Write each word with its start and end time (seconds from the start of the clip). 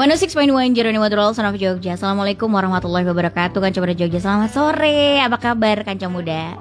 106.1 0.00 0.72
Jeroni 0.72 0.96
Madrol 0.96 1.36
Son 1.36 1.44
of 1.44 1.60
Jogja. 1.60 1.92
Assalamualaikum 1.92 2.48
warahmatullahi 2.48 3.04
wabarakatuh 3.04 3.60
Kanca 3.60 3.84
Muda 3.84 3.92
Jogja. 3.92 4.16
Selamat 4.16 4.48
sore. 4.48 5.20
Apa 5.20 5.36
kabar 5.36 5.84
Kanca 5.84 6.08
Muda? 6.08 6.56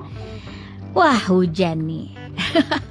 Wah 0.92 1.15
hujan 1.31 1.88
nih. 1.88 2.12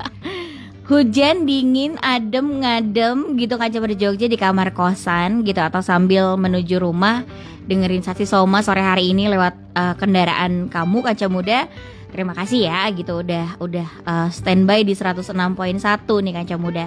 Hujan 0.88 1.44
dingin 1.44 2.00
adem 2.00 2.64
ngadem 2.64 3.36
gitu 3.36 3.60
Kanca 3.60 3.76
Muda 3.76 3.92
Jogja 3.92 4.24
di 4.24 4.40
kamar 4.40 4.72
kosan 4.72 5.44
gitu 5.44 5.60
Atau 5.60 5.84
sambil 5.84 6.40
menuju 6.40 6.80
rumah. 6.80 7.28
Dengerin 7.68 8.00
Sasi 8.00 8.24
Soma 8.24 8.64
sore 8.64 8.80
hari 8.80 9.12
ini 9.12 9.28
lewat 9.28 9.52
uh, 9.76 10.00
kendaraan 10.00 10.72
kamu 10.72 11.04
Kanca 11.04 11.28
Muda 11.28 11.68
Terima 12.08 12.32
kasih 12.32 12.64
ya 12.64 12.88
gitu 12.96 13.20
udah 13.20 13.60
udah 13.60 13.88
uh, 14.08 14.28
standby 14.32 14.80
di 14.80 14.96
106.1 14.96 15.28
nih 16.24 16.32
Kanca 16.32 16.56
Muda. 16.56 16.86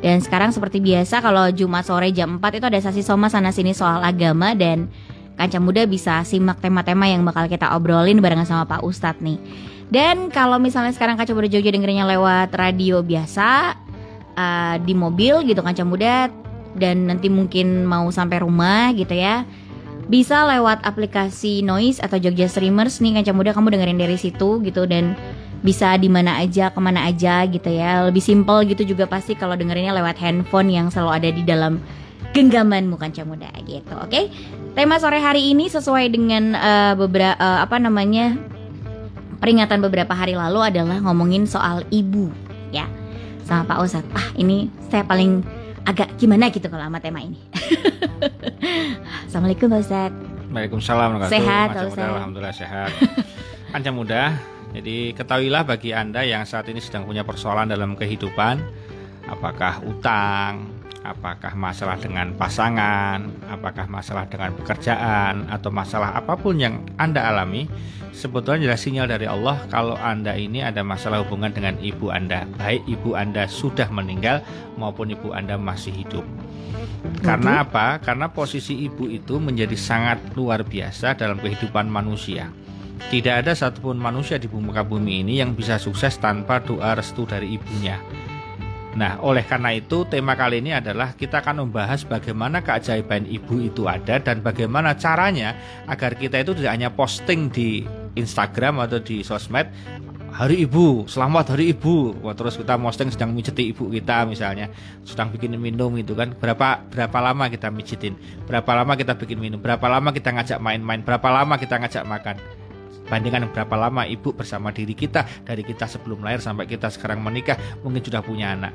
Dan 0.00 0.22
sekarang 0.22 0.54
seperti 0.54 0.78
biasa 0.80 1.20
kalau 1.20 1.50
Jumat 1.50 1.84
sore 1.84 2.14
jam 2.14 2.38
4 2.38 2.58
itu 2.62 2.66
ada 2.70 2.80
sasi 2.80 3.02
soma 3.02 3.28
sana 3.28 3.50
sini 3.50 3.74
soal 3.74 4.00
agama 4.00 4.54
dan 4.54 4.88
Kanca 5.34 5.58
Muda 5.58 5.84
bisa 5.90 6.22
simak 6.22 6.62
tema-tema 6.62 7.10
yang 7.10 7.26
bakal 7.26 7.50
kita 7.50 7.74
obrolin 7.74 8.22
barengan 8.22 8.46
sama 8.46 8.64
Pak 8.64 8.86
Ustadz 8.86 9.20
nih. 9.20 9.40
Dan 9.90 10.30
kalau 10.30 10.62
misalnya 10.62 10.94
sekarang 10.94 11.18
Kanca 11.18 11.34
Muda 11.34 11.50
Jogja 11.50 11.74
dengerinnya 11.74 12.06
lewat 12.06 12.54
radio 12.54 13.02
biasa 13.02 13.74
uh, 14.38 14.76
di 14.78 14.94
mobil 14.94 15.50
gitu 15.50 15.66
Kanca 15.66 15.82
Muda 15.82 16.30
dan 16.78 17.10
nanti 17.10 17.26
mungkin 17.26 17.82
mau 17.82 18.06
sampai 18.14 18.46
rumah 18.46 18.94
gitu 18.94 19.18
ya 19.18 19.42
bisa 20.10 20.42
lewat 20.42 20.82
aplikasi 20.82 21.62
Noise 21.62 22.02
atau 22.02 22.18
Jogja 22.18 22.50
Streamers 22.50 22.98
nih 22.98 23.22
Kanca 23.22 23.30
Muda 23.30 23.54
kamu 23.54 23.78
dengerin 23.78 24.02
dari 24.02 24.18
situ 24.18 24.58
gitu. 24.66 24.84
Dan 24.90 25.14
bisa 25.62 25.94
di 25.94 26.10
mana 26.10 26.42
aja 26.42 26.74
ke 26.74 26.80
mana 26.82 27.06
aja 27.06 27.46
gitu 27.46 27.70
ya. 27.70 28.10
Lebih 28.10 28.20
simple 28.20 28.66
gitu 28.66 28.82
juga 28.82 29.06
pasti 29.06 29.38
kalau 29.38 29.54
dengerinnya 29.54 29.94
lewat 29.94 30.18
handphone 30.18 30.74
yang 30.74 30.90
selalu 30.90 31.10
ada 31.14 31.28
di 31.30 31.42
dalam 31.46 31.78
genggamanmu 32.34 32.98
Kanca 32.98 33.22
Muda 33.22 33.54
gitu. 33.62 33.94
Oke? 34.02 34.10
Okay? 34.10 34.24
tema 34.74 35.02
sore 35.02 35.18
hari 35.18 35.50
ini 35.50 35.66
sesuai 35.66 36.14
dengan 36.14 36.54
uh, 36.54 36.94
beberapa 36.94 37.34
uh, 37.38 37.58
apa 37.66 37.76
namanya 37.82 38.38
peringatan 39.42 39.82
beberapa 39.82 40.14
hari 40.14 40.38
lalu 40.38 40.62
adalah 40.62 41.02
ngomongin 41.02 41.46
soal 41.46 41.82
ibu 41.90 42.30
ya. 42.70 42.86
Sama 43.46 43.66
Pak 43.66 43.78
Ustadz. 43.82 44.14
Ah 44.14 44.30
ini 44.38 44.70
saya 44.90 45.02
paling 45.02 45.42
agak 45.84 46.16
gimana 46.20 46.52
gitu 46.52 46.66
kalau 46.68 46.84
sama 46.86 46.98
tema 47.00 47.20
ini. 47.24 47.38
Assalamualaikum 49.30 49.70
Pak 49.70 49.80
Ustaz 49.86 50.12
Waalaikumsalam 50.50 51.08
Sehat 51.30 51.68
Muda, 51.78 52.04
Alhamdulillah 52.18 52.54
sehat. 52.54 52.90
Kanca 53.72 53.90
muda. 53.94 54.22
Jadi 54.70 55.14
ketahuilah 55.14 55.62
bagi 55.66 55.94
Anda 55.94 56.26
yang 56.26 56.42
saat 56.46 56.66
ini 56.70 56.82
sedang 56.82 57.06
punya 57.06 57.22
persoalan 57.22 57.70
dalam 57.70 57.94
kehidupan 57.94 58.58
Apakah 59.28 59.82
utang 59.84 60.70
Apakah 61.00 61.56
masalah 61.56 61.96
dengan 61.96 62.36
pasangan 62.36 63.24
Apakah 63.48 63.88
masalah 63.88 64.28
dengan 64.28 64.52
pekerjaan 64.52 65.48
Atau 65.48 65.72
masalah 65.72 66.12
apa 66.12 66.36
pun 66.36 66.60
yang 66.60 66.84
Anda 67.00 67.24
alami 67.24 67.68
Sebetulnya 68.12 68.68
adalah 68.68 68.80
sinyal 68.80 69.06
dari 69.08 69.24
Allah 69.24 69.64
Kalau 69.72 69.96
Anda 69.96 70.36
ini 70.36 70.60
ada 70.60 70.84
masalah 70.84 71.24
hubungan 71.24 71.56
dengan 71.56 71.80
ibu 71.80 72.12
Anda 72.12 72.44
Baik 72.60 72.84
ibu 72.84 73.16
Anda 73.16 73.48
sudah 73.48 73.88
meninggal 73.88 74.44
Maupun 74.76 75.08
ibu 75.12 75.32
Anda 75.32 75.56
masih 75.56 76.04
hidup 76.04 76.26
karena 77.20 77.64
apa? 77.64 78.00
Karena 78.00 78.28
posisi 78.28 78.84
ibu 78.84 79.08
itu 79.08 79.40
menjadi 79.40 79.72
sangat 79.76 80.20
luar 80.36 80.64
biasa 80.64 81.16
dalam 81.16 81.40
kehidupan 81.40 81.88
manusia. 81.88 82.52
Tidak 83.08 83.44
ada 83.44 83.56
satupun 83.56 83.96
manusia 83.96 84.36
di 84.36 84.44
muka 84.52 84.84
bumi 84.84 85.24
ini 85.24 85.40
yang 85.40 85.56
bisa 85.56 85.80
sukses 85.80 86.20
tanpa 86.20 86.60
doa 86.60 86.92
restu 86.92 87.24
dari 87.24 87.56
ibunya. 87.56 87.96
Nah, 88.90 89.22
oleh 89.22 89.46
karena 89.46 89.70
itu 89.70 90.02
tema 90.10 90.34
kali 90.34 90.58
ini 90.58 90.74
adalah 90.74 91.14
kita 91.14 91.46
akan 91.46 91.62
membahas 91.66 92.02
bagaimana 92.02 92.58
keajaiban 92.58 93.22
ibu 93.22 93.62
itu 93.62 93.86
ada 93.86 94.18
dan 94.18 94.42
bagaimana 94.42 94.98
caranya 94.98 95.54
agar 95.86 96.18
kita 96.18 96.42
itu 96.42 96.58
tidak 96.58 96.74
hanya 96.74 96.90
posting 96.90 97.46
di 97.54 97.86
Instagram 98.18 98.82
atau 98.82 98.98
di 98.98 99.22
sosmed 99.22 99.70
hari 100.34 100.66
ibu, 100.66 101.06
selamat 101.06 101.54
hari 101.54 101.70
ibu. 101.70 102.18
Wah, 102.22 102.34
terus 102.34 102.58
kita 102.58 102.74
posting 102.78 103.14
sedang 103.14 103.30
mijeti 103.30 103.70
ibu 103.70 103.90
kita 103.90 104.26
misalnya, 104.26 104.70
sedang 105.06 105.30
bikin 105.30 105.54
minum 105.58 105.94
itu 105.94 106.14
kan. 106.18 106.34
Berapa 106.34 106.82
berapa 106.90 107.18
lama 107.22 107.46
kita 107.46 107.70
mijitin? 107.70 108.18
Berapa 108.46 108.74
lama 108.74 108.98
kita 108.98 109.14
bikin 109.14 109.38
minum? 109.38 109.62
Berapa 109.62 109.86
lama 109.86 110.10
kita 110.10 110.34
ngajak 110.34 110.58
main-main? 110.58 111.02
Berapa 111.06 111.28
lama 111.30 111.54
kita 111.58 111.78
ngajak 111.78 112.04
makan? 112.06 112.36
Bandingkan 113.10 113.50
berapa 113.50 113.74
lama 113.74 114.06
ibu 114.06 114.30
bersama 114.30 114.70
diri 114.70 114.94
kita 114.94 115.26
dari 115.42 115.66
kita 115.66 115.90
sebelum 115.90 116.22
lahir 116.22 116.38
sampai 116.38 116.70
kita 116.70 116.86
sekarang 116.90 117.18
menikah 117.20 117.58
mungkin 117.82 118.02
sudah 118.02 118.22
punya 118.22 118.54
anak. 118.54 118.74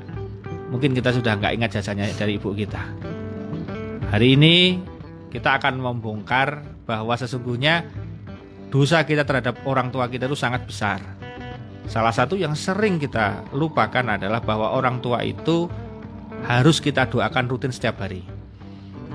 Mungkin 0.68 0.92
kita 0.92 1.14
sudah 1.14 1.38
nggak 1.40 1.52
ingat 1.56 1.70
jasanya 1.80 2.04
dari 2.12 2.36
ibu 2.36 2.52
kita. 2.52 2.82
Hari 4.12 4.36
ini 4.36 4.76
kita 5.32 5.56
akan 5.56 5.80
membongkar 5.80 6.62
bahwa 6.84 7.16
sesungguhnya 7.16 7.86
dosa 8.68 9.02
kita 9.08 9.24
terhadap 9.24 9.62
orang 9.64 9.88
tua 9.88 10.10
kita 10.10 10.28
itu 10.28 10.36
sangat 10.36 10.68
besar 10.68 11.00
Salah 11.86 12.10
satu 12.10 12.34
yang 12.34 12.58
sering 12.58 12.98
kita 12.98 13.46
lupakan 13.54 14.18
adalah 14.18 14.42
bahwa 14.42 14.74
orang 14.74 14.98
tua 14.98 15.22
itu 15.22 15.70
harus 16.42 16.82
kita 16.82 17.06
doakan 17.06 17.46
rutin 17.46 17.70
setiap 17.70 18.02
hari. 18.02 18.26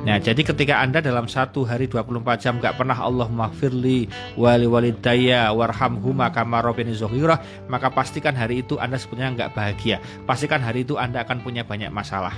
Nah, 0.01 0.17
jadi 0.17 0.41
ketika 0.41 0.81
Anda 0.81 0.97
dalam 0.97 1.29
satu 1.29 1.61
hari 1.61 1.85
24 1.85 2.41
jam 2.41 2.57
gak 2.57 2.73
pernah 2.73 2.97
Allah 2.97 3.29
maghfirli 3.29 4.09
wali 4.33 4.65
walidaya 4.65 5.53
warhamhuma 5.53 6.33
kama 6.33 6.57
robini 6.65 6.89
zohirah, 6.97 7.37
maka 7.69 7.93
pastikan 7.93 8.33
hari 8.33 8.65
itu 8.65 8.81
Anda 8.81 8.97
sebenarnya 8.97 9.37
nggak 9.37 9.51
bahagia. 9.53 10.01
Pastikan 10.25 10.57
hari 10.57 10.89
itu 10.89 10.97
Anda 10.97 11.21
akan 11.21 11.45
punya 11.45 11.61
banyak 11.61 11.93
masalah. 11.93 12.33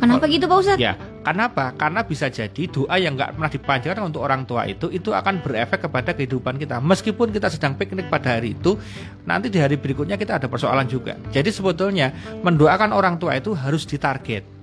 Kenapa 0.00 0.24
gitu 0.26 0.48
Pak 0.48 0.58
Ustadz? 0.58 0.80
Ya, 0.80 0.96
kenapa? 1.22 1.76
Karena 1.76 2.00
bisa 2.02 2.32
jadi 2.32 2.62
doa 2.72 2.96
yang 2.96 3.20
nggak 3.20 3.36
pernah 3.36 3.50
dipanjatkan 3.52 4.04
untuk 4.08 4.24
orang 4.24 4.42
tua 4.48 4.64
itu 4.64 4.88
itu 4.90 5.12
akan 5.12 5.44
berefek 5.44 5.84
kepada 5.84 6.16
kehidupan 6.16 6.56
kita. 6.56 6.80
Meskipun 6.80 7.30
kita 7.30 7.52
sedang 7.52 7.76
piknik 7.76 8.08
pada 8.08 8.40
hari 8.40 8.56
itu, 8.56 8.80
nanti 9.28 9.52
di 9.52 9.60
hari 9.60 9.76
berikutnya 9.76 10.16
kita 10.16 10.40
ada 10.40 10.48
persoalan 10.48 10.88
juga. 10.88 11.20
Jadi 11.30 11.52
sebetulnya 11.52 12.10
mendoakan 12.42 12.96
orang 12.96 13.20
tua 13.20 13.36
itu 13.36 13.52
harus 13.54 13.86
ditarget. 13.86 14.53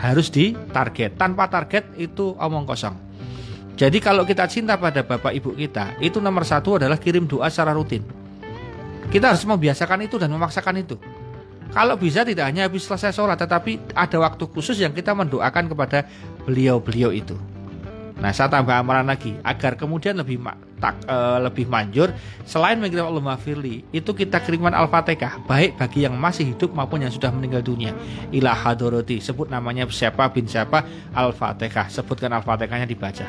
Harus 0.00 0.32
ditarget. 0.32 1.20
Tanpa 1.20 1.46
target 1.52 1.84
itu 2.00 2.32
omong 2.40 2.64
kosong. 2.64 2.96
Jadi 3.76 4.00
kalau 4.00 4.24
kita 4.24 4.48
cinta 4.48 4.76
pada 4.76 5.04
bapak 5.04 5.32
ibu 5.36 5.52
kita, 5.56 5.96
itu 6.00 6.20
nomor 6.20 6.44
satu 6.44 6.80
adalah 6.80 6.96
kirim 6.96 7.24
doa 7.24 7.48
secara 7.48 7.76
rutin. 7.76 8.04
Kita 9.08 9.32
harus 9.32 9.44
membiasakan 9.44 10.04
itu 10.04 10.16
dan 10.20 10.32
memaksakan 10.32 10.80
itu. 10.80 10.96
Kalau 11.70 11.94
bisa 11.94 12.26
tidak 12.26 12.50
hanya 12.50 12.66
habis 12.66 12.84
selesai 12.84 13.14
sholat, 13.14 13.38
tetapi 13.38 13.94
ada 13.94 14.16
waktu 14.20 14.44
khusus 14.50 14.76
yang 14.82 14.90
kita 14.90 15.14
mendoakan 15.14 15.70
kepada 15.70 16.04
beliau-beliau 16.44 17.14
itu. 17.14 17.38
Nah, 18.20 18.36
saya 18.36 18.52
tambah 18.52 18.76
amalan 18.76 19.08
lagi 19.08 19.32
agar 19.40 19.80
kemudian 19.80 20.12
lebih 20.20 20.44
tak, 20.76 20.92
e, 21.08 21.16
lebih 21.40 21.64
manjur 21.64 22.12
selain 22.44 22.76
mengirim 22.76 23.08
Allah 23.08 23.40
firli 23.40 23.80
itu 23.96 24.12
kita 24.12 24.44
kirimkan 24.44 24.76
Al-Fatihah 24.76 25.40
baik 25.48 25.80
bagi 25.80 26.04
yang 26.04 26.20
masih 26.20 26.52
hidup 26.52 26.76
maupun 26.76 27.00
yang 27.00 27.08
sudah 27.08 27.32
meninggal 27.32 27.64
dunia. 27.64 27.96
Ilah 28.28 28.52
hadoroti 28.52 29.24
sebut 29.24 29.48
namanya 29.48 29.88
siapa 29.88 30.28
bin 30.28 30.44
siapa 30.44 30.84
Al-Fatihah 31.16 31.88
sebutkan 31.88 32.36
Al-Fatihahnya 32.36 32.84
dibaca. 32.84 33.24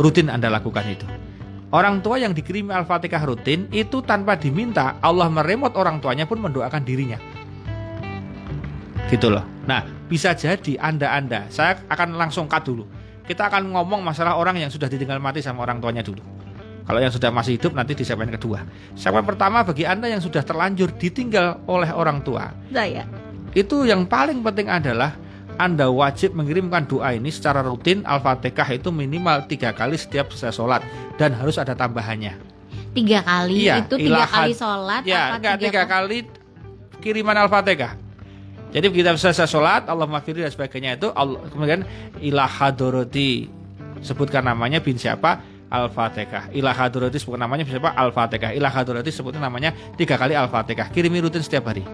Rutin 0.00 0.32
Anda 0.32 0.48
lakukan 0.48 0.84
itu. 0.88 1.04
Orang 1.68 2.00
tua 2.00 2.16
yang 2.16 2.32
dikirim 2.32 2.72
Al-Fatihah 2.72 3.20
rutin 3.28 3.68
itu 3.68 4.00
tanpa 4.00 4.40
diminta 4.40 4.96
Allah 5.04 5.28
meremot 5.28 5.76
orang 5.76 6.00
tuanya 6.00 6.24
pun 6.24 6.40
mendoakan 6.40 6.88
dirinya 6.88 7.20
gitu 9.06 9.30
loh. 9.30 9.44
Nah, 9.66 9.86
bisa 10.10 10.34
jadi 10.34 10.78
Anda-anda, 10.78 11.46
saya 11.50 11.78
akan 11.90 12.18
langsung 12.18 12.50
cut 12.50 12.66
dulu. 12.66 12.86
Kita 13.26 13.50
akan 13.50 13.74
ngomong 13.74 14.06
masalah 14.06 14.38
orang 14.38 14.62
yang 14.62 14.70
sudah 14.70 14.86
ditinggal 14.86 15.18
mati 15.18 15.42
sama 15.42 15.66
orang 15.66 15.82
tuanya 15.82 16.06
dulu. 16.06 16.22
Kalau 16.86 17.02
yang 17.02 17.10
sudah 17.10 17.34
masih 17.34 17.58
hidup 17.58 17.74
nanti 17.74 17.98
di 17.98 18.06
segmen 18.06 18.30
kedua. 18.30 18.62
Segmen 18.94 19.26
pertama 19.26 19.66
bagi 19.66 19.82
Anda 19.82 20.06
yang 20.06 20.22
sudah 20.22 20.46
terlanjur 20.46 20.94
ditinggal 20.94 21.66
oleh 21.66 21.90
orang 21.90 22.22
tua. 22.22 22.54
Saya. 22.70 23.02
Itu 23.50 23.82
yang 23.82 24.06
paling 24.06 24.46
penting 24.46 24.70
adalah 24.70 25.18
anda 25.56 25.88
wajib 25.88 26.36
mengirimkan 26.36 26.84
doa 26.84 27.16
ini 27.16 27.32
secara 27.32 27.64
rutin 27.64 28.04
Al-Fatihah 28.04 28.76
itu 28.76 28.92
minimal 28.92 29.48
tiga 29.48 29.72
kali 29.72 29.96
setiap 29.96 30.28
selesai 30.28 30.60
sholat 30.60 30.84
dan 31.16 31.32
harus 31.32 31.56
ada 31.56 31.72
tambahannya. 31.72 32.36
Tiga 32.92 33.24
kali 33.24 33.64
iya, 33.64 33.80
itu 33.80 33.96
tiga 33.96 34.28
kali 34.28 34.52
sholat? 34.52 35.02
Ya, 35.08 35.36
enggak 35.36 35.56
tiga, 35.56 35.72
tiga 35.72 35.82
kali 35.88 36.18
kiriman 37.00 37.48
Al-Fatihah. 37.48 37.96
Jadi 38.76 38.92
kita 38.92 39.16
selesai 39.16 39.48
sholat, 39.48 39.88
Allah 39.88 40.04
maafiri 40.04 40.44
dan 40.44 40.52
sebagainya 40.52 41.00
itu, 41.00 41.08
Allah, 41.16 41.40
kemudian 41.48 41.80
ilah 42.20 42.44
hadoroti 42.44 43.48
sebutkan 44.04 44.44
namanya 44.44 44.84
bin 44.84 45.00
siapa 45.00 45.40
Al-Fatihah. 45.72 46.52
Ilah 46.52 46.76
hadoroti 46.76 47.16
sebutkan 47.16 47.48
namanya 47.48 47.64
bin 47.64 47.72
siapa 47.72 47.96
Al-Fatihah. 47.96 48.52
Ilah 48.52 48.68
hadoroti 48.68 49.08
sebutkan 49.08 49.40
namanya 49.40 49.72
tiga 49.96 50.20
kali 50.20 50.36
Al-Fatihah. 50.36 50.92
Kirimi 50.92 51.24
rutin 51.24 51.40
setiap 51.40 51.72
hari. 51.72 51.88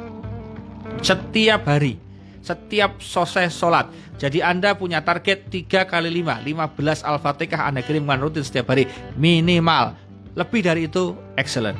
Setiap 1.06 1.62
hari. 1.70 2.02
Setiap 2.42 2.98
selesai 2.98 3.54
sholat. 3.54 3.86
Jadi 4.18 4.42
Anda 4.42 4.74
punya 4.74 5.06
target 5.06 5.54
tiga 5.54 5.86
kali 5.86 6.10
lima, 6.10 6.42
lima 6.42 6.66
belas 6.66 7.06
Al-Fatihah 7.06 7.70
Anda 7.70 7.86
kirimkan 7.86 8.18
rutin 8.18 8.42
setiap 8.42 8.74
hari. 8.74 8.90
Minimal. 9.14 9.94
Lebih 10.34 10.66
dari 10.66 10.90
itu, 10.90 11.14
excellent. 11.38 11.78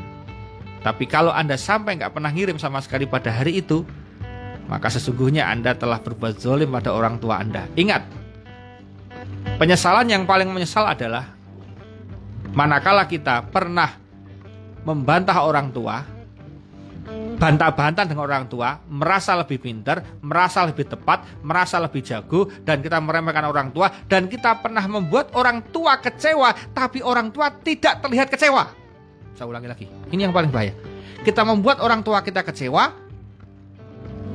Tapi 0.87 1.11
kalau 1.11 1.35
Anda 1.35 1.59
sampai 1.59 1.99
nggak 1.99 2.15
pernah 2.15 2.31
ngirim 2.31 2.55
sama 2.63 2.79
sekali 2.79 3.03
pada 3.11 3.35
hari 3.35 3.59
itu, 3.59 3.83
maka 4.67 4.91
sesungguhnya 4.93 5.49
Anda 5.49 5.75
telah 5.75 6.03
berbuat 6.03 6.39
zolim 6.39 6.71
pada 6.75 6.95
orang 6.95 7.19
tua 7.23 7.41
Anda. 7.41 7.67
Ingat, 7.75 8.23
Penyesalan 9.63 10.11
yang 10.11 10.27
paling 10.27 10.51
menyesal 10.51 10.91
adalah 10.91 11.31
manakala 12.51 13.07
kita 13.07 13.47
pernah 13.47 13.95
membantah 14.83 15.39
orang 15.39 15.71
tua, 15.71 16.03
bantah-bantah 17.39 18.03
dengan 18.03 18.27
orang 18.27 18.51
tua, 18.51 18.83
merasa 18.91 19.39
lebih 19.39 19.63
pintar, 19.63 20.03
merasa 20.19 20.67
lebih 20.67 20.91
tepat, 20.91 21.23
merasa 21.47 21.79
lebih 21.79 22.03
jago, 22.03 22.51
dan 22.67 22.83
kita 22.83 22.99
meremehkan 22.99 23.47
orang 23.47 23.71
tua, 23.71 23.87
dan 24.11 24.27
kita 24.27 24.59
pernah 24.59 24.83
membuat 24.91 25.31
orang 25.39 25.63
tua 25.71 25.95
kecewa, 26.03 26.75
tapi 26.75 26.99
orang 26.99 27.31
tua 27.31 27.55
tidak 27.63 28.03
terlihat 28.03 28.35
kecewa. 28.35 28.67
Saya 29.39 29.47
ulangi 29.47 29.69
lagi, 29.71 29.87
ini 30.11 30.27
yang 30.27 30.35
paling 30.35 30.51
bahaya. 30.51 30.75
Kita 31.23 31.47
membuat 31.47 31.79
orang 31.79 32.03
tua 32.03 32.19
kita 32.27 32.43
kecewa, 32.43 32.91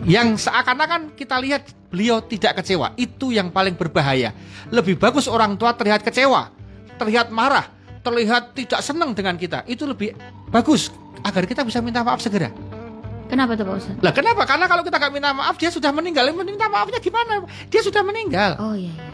yang 0.06 0.38
seakan-akan 0.38 1.18
kita 1.18 1.40
lihat 1.42 1.74
beliau 1.90 2.22
tidak 2.22 2.62
kecewa. 2.62 2.94
Itu 3.00 3.34
yang 3.34 3.50
paling 3.50 3.74
berbahaya. 3.74 4.36
Lebih 4.70 5.00
bagus 5.00 5.26
orang 5.26 5.56
tua 5.56 5.74
terlihat 5.74 6.04
kecewa, 6.04 6.52
terlihat 7.00 7.32
marah, 7.32 7.66
terlihat 8.04 8.54
tidak 8.54 8.84
senang 8.84 9.16
dengan 9.16 9.40
kita. 9.40 9.64
Itu 9.66 9.88
lebih 9.88 10.14
bagus 10.52 10.92
agar 11.24 11.44
kita 11.48 11.66
bisa 11.66 11.82
minta 11.82 12.06
maaf 12.06 12.22
segera. 12.22 12.54
Kenapa 13.28 13.60
tuh 13.60 13.68
Pak 13.68 13.76
Ustadz? 13.76 14.04
Lah 14.04 14.14
kenapa? 14.16 14.48
Karena 14.48 14.66
kalau 14.72 14.84
kita 14.88 14.96
nggak 14.96 15.12
minta 15.12 15.32
maaf 15.36 15.56
dia 15.60 15.68
sudah 15.68 15.92
meninggal. 15.92 16.24
Minta 16.32 16.72
maafnya 16.72 17.00
gimana? 17.04 17.44
Dia 17.68 17.82
sudah 17.84 18.02
meninggal. 18.04 18.56
Oh 18.60 18.72
iya. 18.72 18.92
iya. 18.92 19.08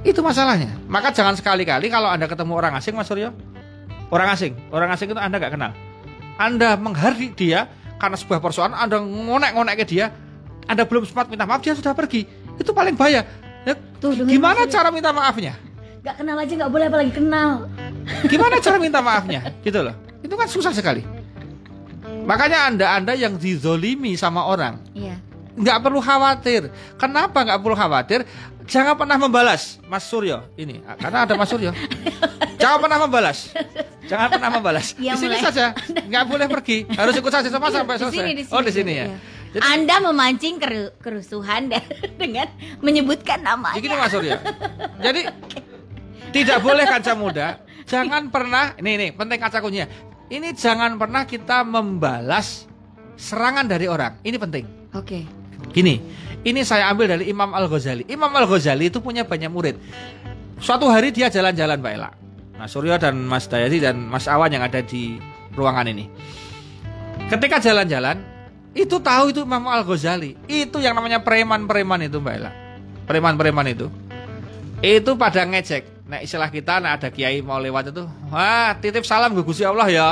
Itu 0.00 0.24
masalahnya. 0.24 0.72
Maka 0.88 1.12
jangan 1.12 1.36
sekali-kali 1.36 1.92
kalau 1.92 2.08
anda 2.08 2.24
ketemu 2.24 2.56
orang 2.56 2.72
asing, 2.72 2.96
Mas 2.96 3.04
Suryo, 3.04 3.36
orang 4.08 4.32
asing, 4.32 4.56
orang 4.72 4.88
asing 4.96 5.12
itu 5.12 5.20
anda 5.20 5.36
nggak 5.36 5.52
kenal. 5.52 5.72
Anda 6.40 6.80
menghargai 6.80 7.36
dia 7.36 7.68
karena 8.00 8.16
sebuah 8.16 8.40
persoalan, 8.40 8.72
anda 8.72 8.96
ngonek-ngonek 8.96 9.84
ke 9.84 9.86
dia, 9.86 10.08
anda 10.64 10.88
belum 10.88 11.04
sempat 11.04 11.28
minta 11.28 11.44
maaf 11.44 11.60
dia 11.60 11.76
sudah 11.76 11.92
pergi. 11.92 12.24
Itu 12.56 12.72
paling 12.72 12.96
bahaya. 12.96 13.28
Ya, 13.68 13.76
Tuh, 14.00 14.16
gimana 14.24 14.64
cara 14.64 14.88
minta 14.88 15.12
maafnya? 15.12 15.52
Gak 16.00 16.16
kenal 16.16 16.40
aja 16.40 16.48
nggak 16.48 16.72
boleh 16.72 16.86
apalagi 16.88 17.12
kenal. 17.12 17.68
Gimana 18.24 18.56
cara 18.64 18.80
minta 18.80 19.04
maafnya? 19.04 19.52
Gitu 19.60 19.76
loh. 19.84 19.92
Itu 20.24 20.32
kan 20.32 20.48
susah 20.48 20.72
sekali. 20.72 21.04
Makanya 22.24 22.72
anda-anda 22.72 23.12
yang 23.12 23.36
dizolimi 23.36 24.16
sama 24.16 24.44
orang 24.48 24.80
Iya. 24.96 25.20
nggak 25.60 25.78
perlu 25.84 26.00
khawatir. 26.00 26.72
Kenapa 26.96 27.44
nggak 27.44 27.60
perlu 27.60 27.76
khawatir? 27.76 28.24
Jangan 28.64 28.94
pernah 28.94 29.18
membalas, 29.18 29.82
Mas 29.84 30.06
Suryo. 30.06 30.46
Ini 30.56 30.80
karena 30.96 31.26
ada 31.28 31.34
Mas 31.36 31.50
Suryo. 31.50 31.74
Jangan 32.62 32.78
pernah 32.80 32.98
membalas. 33.04 33.50
Jangan 34.10 34.28
pernah 34.28 34.50
membalas. 34.50 34.86
Yang 34.98 35.14
di 35.14 35.22
sini 35.22 35.30
mulai- 35.32 35.44
saja, 35.46 35.64
nggak 36.02 36.24
boleh 36.26 36.46
pergi. 36.50 36.78
Harus 36.90 37.14
ikut 37.14 37.30
saja 37.30 37.46
sama 37.46 37.70
sampai 37.70 37.94
Di 37.94 38.00
selesai. 38.02 38.18
sini, 38.18 38.30
di 38.34 38.42
Oh 38.50 38.58
di 38.60 38.72
sini 38.72 38.92
ya. 38.92 39.06
Iya. 39.06 39.16
Jadi- 39.50 39.64
Anda 39.64 39.94
memancing 40.00 40.54
keru- 40.58 40.94
kerusuhan 40.98 41.70
dan- 41.70 41.86
dengan 42.22 42.46
menyebutkan 42.78 43.38
namanya. 43.40 43.74
Begini 43.74 43.94
Mas 43.94 44.10
Suryo. 44.10 44.34
Jadi 45.04 45.20
tidak 46.30 46.58
boleh 46.60 46.84
kaca 46.84 47.12
muda. 47.14 47.48
Jangan 47.82 48.28
pernah. 48.28 48.74
Ini 48.74 48.90
ini 48.92 49.06
penting 49.10 49.38
kaca 49.38 49.58
kuncinya. 49.58 49.86
Ini 50.26 50.54
jangan 50.54 50.94
pernah 50.94 51.22
kita 51.22 51.62
membalas 51.62 52.66
serangan 53.14 53.66
dari 53.66 53.86
orang. 53.86 54.22
Ini 54.22 54.38
penting. 54.38 54.64
Oke. 54.94 55.26
Gini, 55.70 55.98
ini 56.40 56.62
saya 56.62 56.86
ambil 56.86 57.10
dari 57.10 57.26
Imam 57.26 57.50
Al 57.50 57.66
Ghazali. 57.66 58.06
Imam 58.06 58.30
Al 58.30 58.46
Ghazali 58.46 58.86
itu 58.86 58.98
punya 58.98 59.22
banyak 59.22 59.50
murid. 59.50 59.74
Suatu 60.56 60.86
hari 60.86 61.10
dia 61.10 61.26
jalan-jalan, 61.26 61.78
Mbak 61.78 61.92
Ella. 61.94 62.10
Mas 62.60 62.76
Suryo 62.76 63.00
dan 63.00 63.16
Mas 63.24 63.48
Dayati 63.48 63.80
dan 63.80 63.96
Mas 64.04 64.28
Awan 64.28 64.52
yang 64.52 64.60
ada 64.60 64.84
di 64.84 65.16
ruangan 65.56 65.88
ini. 65.88 66.12
Ketika 67.32 67.56
jalan-jalan, 67.56 68.20
itu 68.76 69.00
tahu 69.00 69.32
itu 69.32 69.48
Imam 69.48 69.64
Al 69.64 69.80
Ghazali. 69.80 70.36
Itu 70.44 70.76
yang 70.76 70.92
namanya 70.92 71.24
preman-preman 71.24 72.04
itu, 72.04 72.20
Mbak 72.20 72.34
Ella. 72.36 72.52
Preman-preman 73.08 73.64
itu. 73.64 73.88
Itu 74.84 75.16
pada 75.16 75.48
ngecek. 75.48 76.04
Nah 76.12 76.20
istilah 76.20 76.52
kita, 76.52 76.84
nah 76.84 77.00
ada 77.00 77.08
kiai 77.08 77.40
mau 77.40 77.56
lewat 77.56 77.94
itu, 77.94 78.02
wah 78.28 78.74
titip 78.76 79.06
salam 79.06 79.30
ke 79.32 79.40
Gusti 79.40 79.64
Allah 79.64 79.88
ya. 79.88 80.08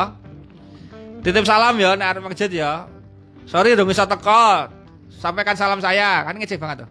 Titip 1.21 1.45
salam 1.45 1.75
ya, 1.77 1.99
arep 1.99 2.23
masjid 2.23 2.49
ya. 2.49 2.89
Sorry 3.45 3.77
dong 3.77 3.93
bisa 3.93 4.09
teko. 4.09 4.73
Sampaikan 5.11 5.59
salam 5.59 5.83
saya, 5.83 6.23
kan 6.23 6.39
ngecek 6.39 6.57
banget 6.57 6.87
tuh. 6.87 6.91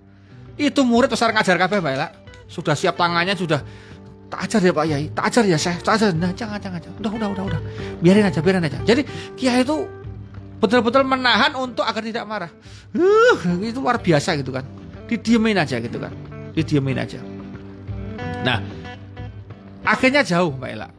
Itu 0.60 0.84
murid 0.84 1.08
besar 1.08 1.32
ngajar 1.32 1.56
kabeh 1.56 1.80
Mbak 1.82 1.94
Ella. 1.98 2.08
Sudah 2.52 2.76
siap 2.76 3.00
tangannya 3.00 3.34
sudah 3.34 3.64
tak 4.28 4.40
ajar 4.44 4.60
ya 4.60 4.72
Pak 4.76 4.86
Yai, 4.92 5.06
tak 5.16 5.26
ajar 5.32 5.44
ya 5.48 5.58
saya, 5.58 5.78
tak 5.80 5.94
ajar. 6.00 6.12
Nah, 6.12 6.32
jangan 6.36 6.60
jangan 6.60 6.80
jangan. 6.84 7.00
Udah 7.00 7.12
udah 7.16 7.28
udah 7.32 7.44
udah. 7.54 7.62
Biarin 8.04 8.28
aja, 8.28 8.40
biarin 8.44 8.64
aja. 8.64 8.80
Jadi 8.84 9.02
kiai 9.40 9.64
itu 9.64 9.88
betul-betul 10.60 11.08
menahan 11.08 11.56
untuk 11.56 11.88
agar 11.88 12.04
tidak 12.04 12.28
marah. 12.28 12.52
Uh, 12.92 13.40
itu 13.64 13.80
luar 13.80 14.04
biasa 14.04 14.36
gitu 14.36 14.52
kan. 14.52 14.68
Didiemin 15.08 15.56
aja 15.56 15.80
gitu 15.80 15.98
kan. 15.98 16.12
Didiemin 16.52 17.00
aja. 17.00 17.24
Nah, 18.44 18.60
akhirnya 19.88 20.28
jauh 20.28 20.52
Mbak 20.52 20.70
Ella. 20.76 20.90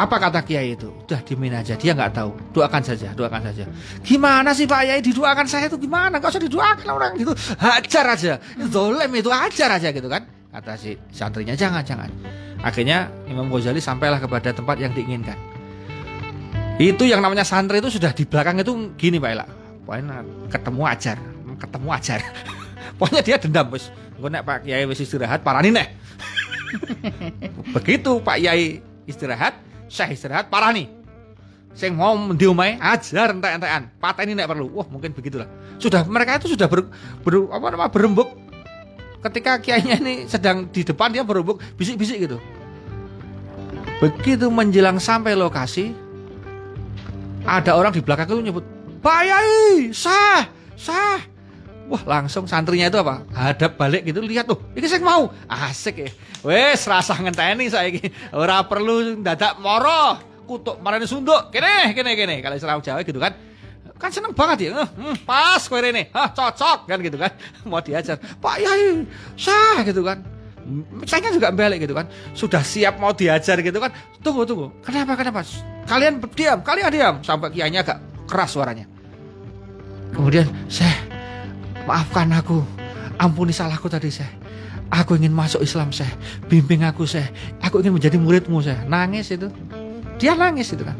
Apa 0.00 0.16
kata 0.16 0.40
Kiai 0.40 0.72
itu? 0.72 0.88
Udah 1.04 1.20
diemin 1.20 1.52
aja, 1.52 1.76
dia 1.76 1.92
nggak 1.92 2.16
tahu. 2.16 2.32
Doakan 2.56 2.80
saja, 2.80 3.12
doakan 3.12 3.52
saja. 3.52 3.68
Gimana 4.00 4.56
sih 4.56 4.64
Pak 4.64 4.88
Yai 4.88 5.04
didoakan 5.04 5.44
saya 5.44 5.68
itu 5.68 5.76
gimana? 5.76 6.16
Gak 6.16 6.32
usah 6.32 6.40
didoakan 6.40 6.88
orang 6.88 7.12
gitu. 7.20 7.36
Hajar 7.60 8.16
aja. 8.16 8.40
Dolem 8.72 9.12
itu 9.12 9.28
hajar 9.28 9.76
aja 9.76 9.92
gitu 9.92 10.08
kan. 10.08 10.39
Kata 10.50 10.74
si 10.74 10.98
santrinya 11.14 11.54
jangan, 11.54 11.86
jangan. 11.86 12.10
Akhirnya 12.60 13.06
Imam 13.30 13.46
Ghazali 13.46 13.78
sampailah 13.78 14.18
kepada 14.18 14.50
tempat 14.50 14.82
yang 14.82 14.90
diinginkan. 14.90 15.38
Itu 16.80 17.06
yang 17.06 17.22
namanya 17.22 17.46
santri 17.46 17.78
itu 17.78 17.86
sudah 17.86 18.10
di 18.10 18.26
belakang 18.26 18.58
itu 18.58 18.90
gini 18.98 19.22
Pak 19.22 19.30
Ella. 19.30 19.46
Pokoknya 19.86 20.26
ketemu 20.50 20.82
ajar, 20.90 21.16
ketemu 21.54 21.88
ajar. 21.94 22.20
Pokoknya 22.98 23.22
dia 23.22 23.36
dendam. 23.38 23.70
Engko 23.70 24.28
nek 24.28 24.42
Pak 24.42 24.58
Kiai 24.66 24.84
wis 24.90 25.00
istirahat 25.00 25.40
parani 25.46 25.70
neh. 25.70 25.86
Begitu 27.76 28.18
Pak 28.20 28.36
Yai 28.42 28.82
istirahat, 29.06 29.54
Syekh 29.86 30.18
istirahat 30.18 30.50
parani. 30.50 30.90
Sing 31.70 31.94
mau 31.94 32.18
di 32.34 32.50
omahe 32.50 32.74
ajar 32.82 33.30
entek-entekan, 33.30 33.94
pateni 34.02 34.34
nek 34.34 34.50
perlu. 34.50 34.66
Wah, 34.74 34.86
mungkin 34.90 35.14
begitulah. 35.14 35.46
Sudah 35.78 36.02
mereka 36.02 36.42
itu 36.42 36.50
sudah 36.52 36.66
ber, 36.66 36.90
ber- 37.22 37.50
apa 37.54 37.66
nama 37.70 37.86
berembuk 37.86 38.49
ketika 39.20 39.60
kiainya 39.60 40.00
ini 40.00 40.14
sedang 40.24 40.68
di 40.68 40.80
depan 40.80 41.12
dia 41.12 41.24
berembuk 41.24 41.60
bisik-bisik 41.76 42.28
gitu. 42.28 42.38
Begitu 44.00 44.48
menjelang 44.48 44.96
sampai 44.96 45.36
lokasi, 45.36 45.92
ada 47.44 47.76
orang 47.76 47.92
di 47.92 48.00
belakang 48.00 48.32
itu 48.32 48.40
nyebut, 48.40 48.64
Pak 49.04 49.20
Yai, 49.28 49.92
sah, 49.92 50.48
sah. 50.72 51.20
Wah 51.90 52.02
langsung 52.06 52.46
santrinya 52.46 52.88
itu 52.88 52.96
apa? 53.02 53.26
Hadap 53.34 53.76
balik 53.76 54.08
gitu 54.08 54.24
lihat 54.24 54.48
tuh, 54.48 54.56
ini 54.72 54.86
saya 54.88 55.04
mau 55.04 55.28
asik 55.50 56.06
ya. 56.06 56.10
Wes 56.40 56.88
rasa 56.88 57.18
ngenteni 57.20 57.68
saya 57.68 57.92
ini, 57.92 58.08
ora 58.32 58.64
perlu 58.64 59.20
dadak 59.20 59.60
moro, 59.60 60.16
kutuk 60.48 60.80
marani 60.80 61.04
sunduk, 61.04 61.52
kene 61.52 61.92
kene 61.92 62.16
kene 62.16 62.40
kalau 62.40 62.56
istilah 62.56 62.80
Jawa 62.80 63.04
gitu 63.04 63.20
kan. 63.20 63.36
Kan 64.00 64.08
seneng 64.08 64.32
banget 64.32 64.72
ya, 64.72 64.80
hmm, 64.80 65.28
pas 65.28 65.60
kowe 65.68 65.76
rene, 65.76 66.08
hah 66.16 66.32
cocok. 66.32 66.88
Kan 66.88 66.98
gitu 67.04 67.20
kan. 67.20 67.28
Mau 67.68 67.84
diajar, 67.84 68.16
Pak 68.16 68.56
Yai, 68.56 69.04
sah 69.36 69.84
gitu 69.84 70.00
kan. 70.00 70.24
Saya 71.04 71.28
juga 71.28 71.52
balik 71.52 71.84
gitu 71.84 71.92
kan. 71.92 72.08
Sudah 72.36 72.62
siap 72.62 73.00
mau 73.00 73.10
diajar 73.10 73.58
gitu 73.58 73.80
kan. 73.80 73.90
Tunggu 74.22 74.44
tunggu. 74.44 74.70
Kenapa 74.84 75.18
kenapa? 75.18 75.42
Kalian 75.88 76.22
diam 76.36 76.60
Kalian 76.62 76.92
diam. 76.92 77.14
Sampai 77.26 77.50
kiainya 77.50 77.82
agak 77.82 77.98
keras 78.28 78.54
suaranya. 78.54 78.86
Kemudian 80.14 80.46
Syekh 80.70 81.10
Maafkan 81.88 82.30
aku. 82.30 82.62
Ampuni 83.18 83.50
salahku 83.50 83.90
tadi 83.90 84.12
Syekh. 84.12 84.30
Aku 84.94 85.18
ingin 85.18 85.34
masuk 85.34 85.64
Islam 85.64 85.90
Syekh. 85.90 86.12
Bimbing 86.46 86.86
aku 86.86 87.02
Syekh. 87.08 87.26
Aku 87.64 87.82
ingin 87.82 87.96
menjadi 87.96 88.20
muridmu 88.20 88.62
Syekh. 88.62 88.86
Nangis 88.86 89.32
itu. 89.32 89.48
Dia 90.20 90.36
nangis 90.36 90.70
itu 90.70 90.84
kan 90.84 90.94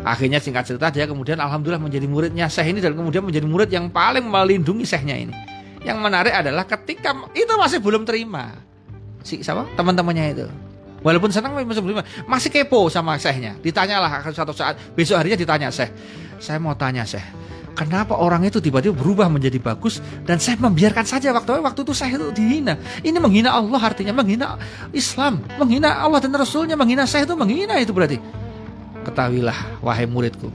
Akhirnya 0.00 0.40
singkat 0.40 0.64
cerita 0.64 0.88
dia 0.88 1.04
kemudian 1.04 1.36
Alhamdulillah 1.36 1.82
menjadi 1.82 2.08
muridnya 2.08 2.48
Syekh 2.48 2.72
ini 2.72 2.80
Dan 2.80 2.96
kemudian 2.96 3.20
menjadi 3.20 3.44
murid 3.44 3.68
yang 3.68 3.92
paling 3.92 4.24
melindungi 4.24 4.88
Syekhnya 4.88 5.16
ini 5.28 5.34
Yang 5.84 5.98
menarik 6.00 6.32
adalah 6.32 6.64
ketika 6.64 7.12
Itu 7.36 7.52
masih 7.60 7.84
belum 7.84 8.08
terima 8.08 8.56
Si 9.20 9.44
siapa? 9.44 9.68
Teman-temannya 9.76 10.24
itu 10.32 10.48
Walaupun 11.00 11.32
senang 11.32 11.56
masih 11.56 11.80
belum 11.80 12.04
masih 12.28 12.50
kepo 12.52 12.92
sama 12.92 13.16
Syekhnya. 13.16 13.56
Ditanyalah 13.56 14.20
suatu 14.36 14.52
saat 14.52 14.76
besok 14.92 15.16
harinya 15.16 15.38
ditanya 15.40 15.72
Syekh. 15.72 15.88
Saya 16.36 16.60
mau 16.60 16.76
tanya 16.76 17.08
Syekh, 17.08 17.24
kenapa 17.72 18.16
orang 18.16 18.44
itu 18.44 18.60
tiba-tiba 18.60 18.92
berubah 18.92 19.32
menjadi 19.32 19.56
bagus 19.60 20.04
dan 20.28 20.36
saya 20.36 20.60
membiarkan 20.60 21.04
saja 21.08 21.32
waktu 21.32 21.60
waktu 21.60 21.80
itu 21.84 21.92
saya 21.96 22.20
itu 22.20 22.28
dihina. 22.36 22.76
Ini 23.00 23.16
menghina 23.16 23.56
Allah 23.56 23.80
artinya 23.80 24.12
menghina 24.12 24.60
Islam, 24.92 25.40
menghina 25.56 26.04
Allah 26.04 26.20
dan 26.20 26.36
Rasulnya, 26.36 26.76
menghina 26.76 27.08
saya 27.08 27.24
itu 27.24 27.32
menghina 27.32 27.80
itu 27.80 27.96
berarti. 27.96 28.39
Ketahuilah 29.06 29.80
wahai 29.80 30.04
muridku. 30.04 30.52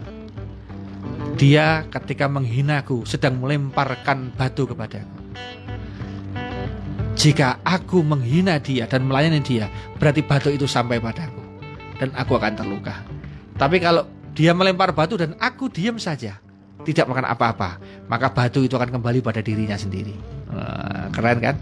Dia 1.36 1.84
ketika 1.92 2.32
menghinaku 2.32 3.04
sedang 3.04 3.42
melemparkan 3.42 4.32
batu 4.38 4.64
kepadaku. 4.64 5.26
Jika 7.16 7.64
aku 7.64 8.04
menghina 8.04 8.60
dia 8.60 8.86
dan 8.86 9.08
melayani 9.08 9.40
dia, 9.40 9.72
berarti 9.98 10.20
batu 10.20 10.52
itu 10.52 10.68
sampai 10.68 11.00
padaku 11.00 11.40
dan 11.98 12.12
aku 12.16 12.36
akan 12.36 12.54
terluka. 12.60 12.96
Tapi 13.56 13.80
kalau 13.80 14.04
dia 14.36 14.52
melempar 14.52 14.92
batu 14.92 15.16
dan 15.16 15.32
aku 15.40 15.72
diam 15.72 15.96
saja, 15.96 16.36
tidak 16.84 17.08
melakukan 17.08 17.32
apa-apa, 17.32 17.70
maka 18.12 18.28
batu 18.30 18.68
itu 18.68 18.76
akan 18.76 19.00
kembali 19.00 19.24
pada 19.24 19.40
dirinya 19.40 19.80
sendiri. 19.80 20.12
Wah, 20.52 21.08
keren 21.16 21.40
kan? 21.40 21.56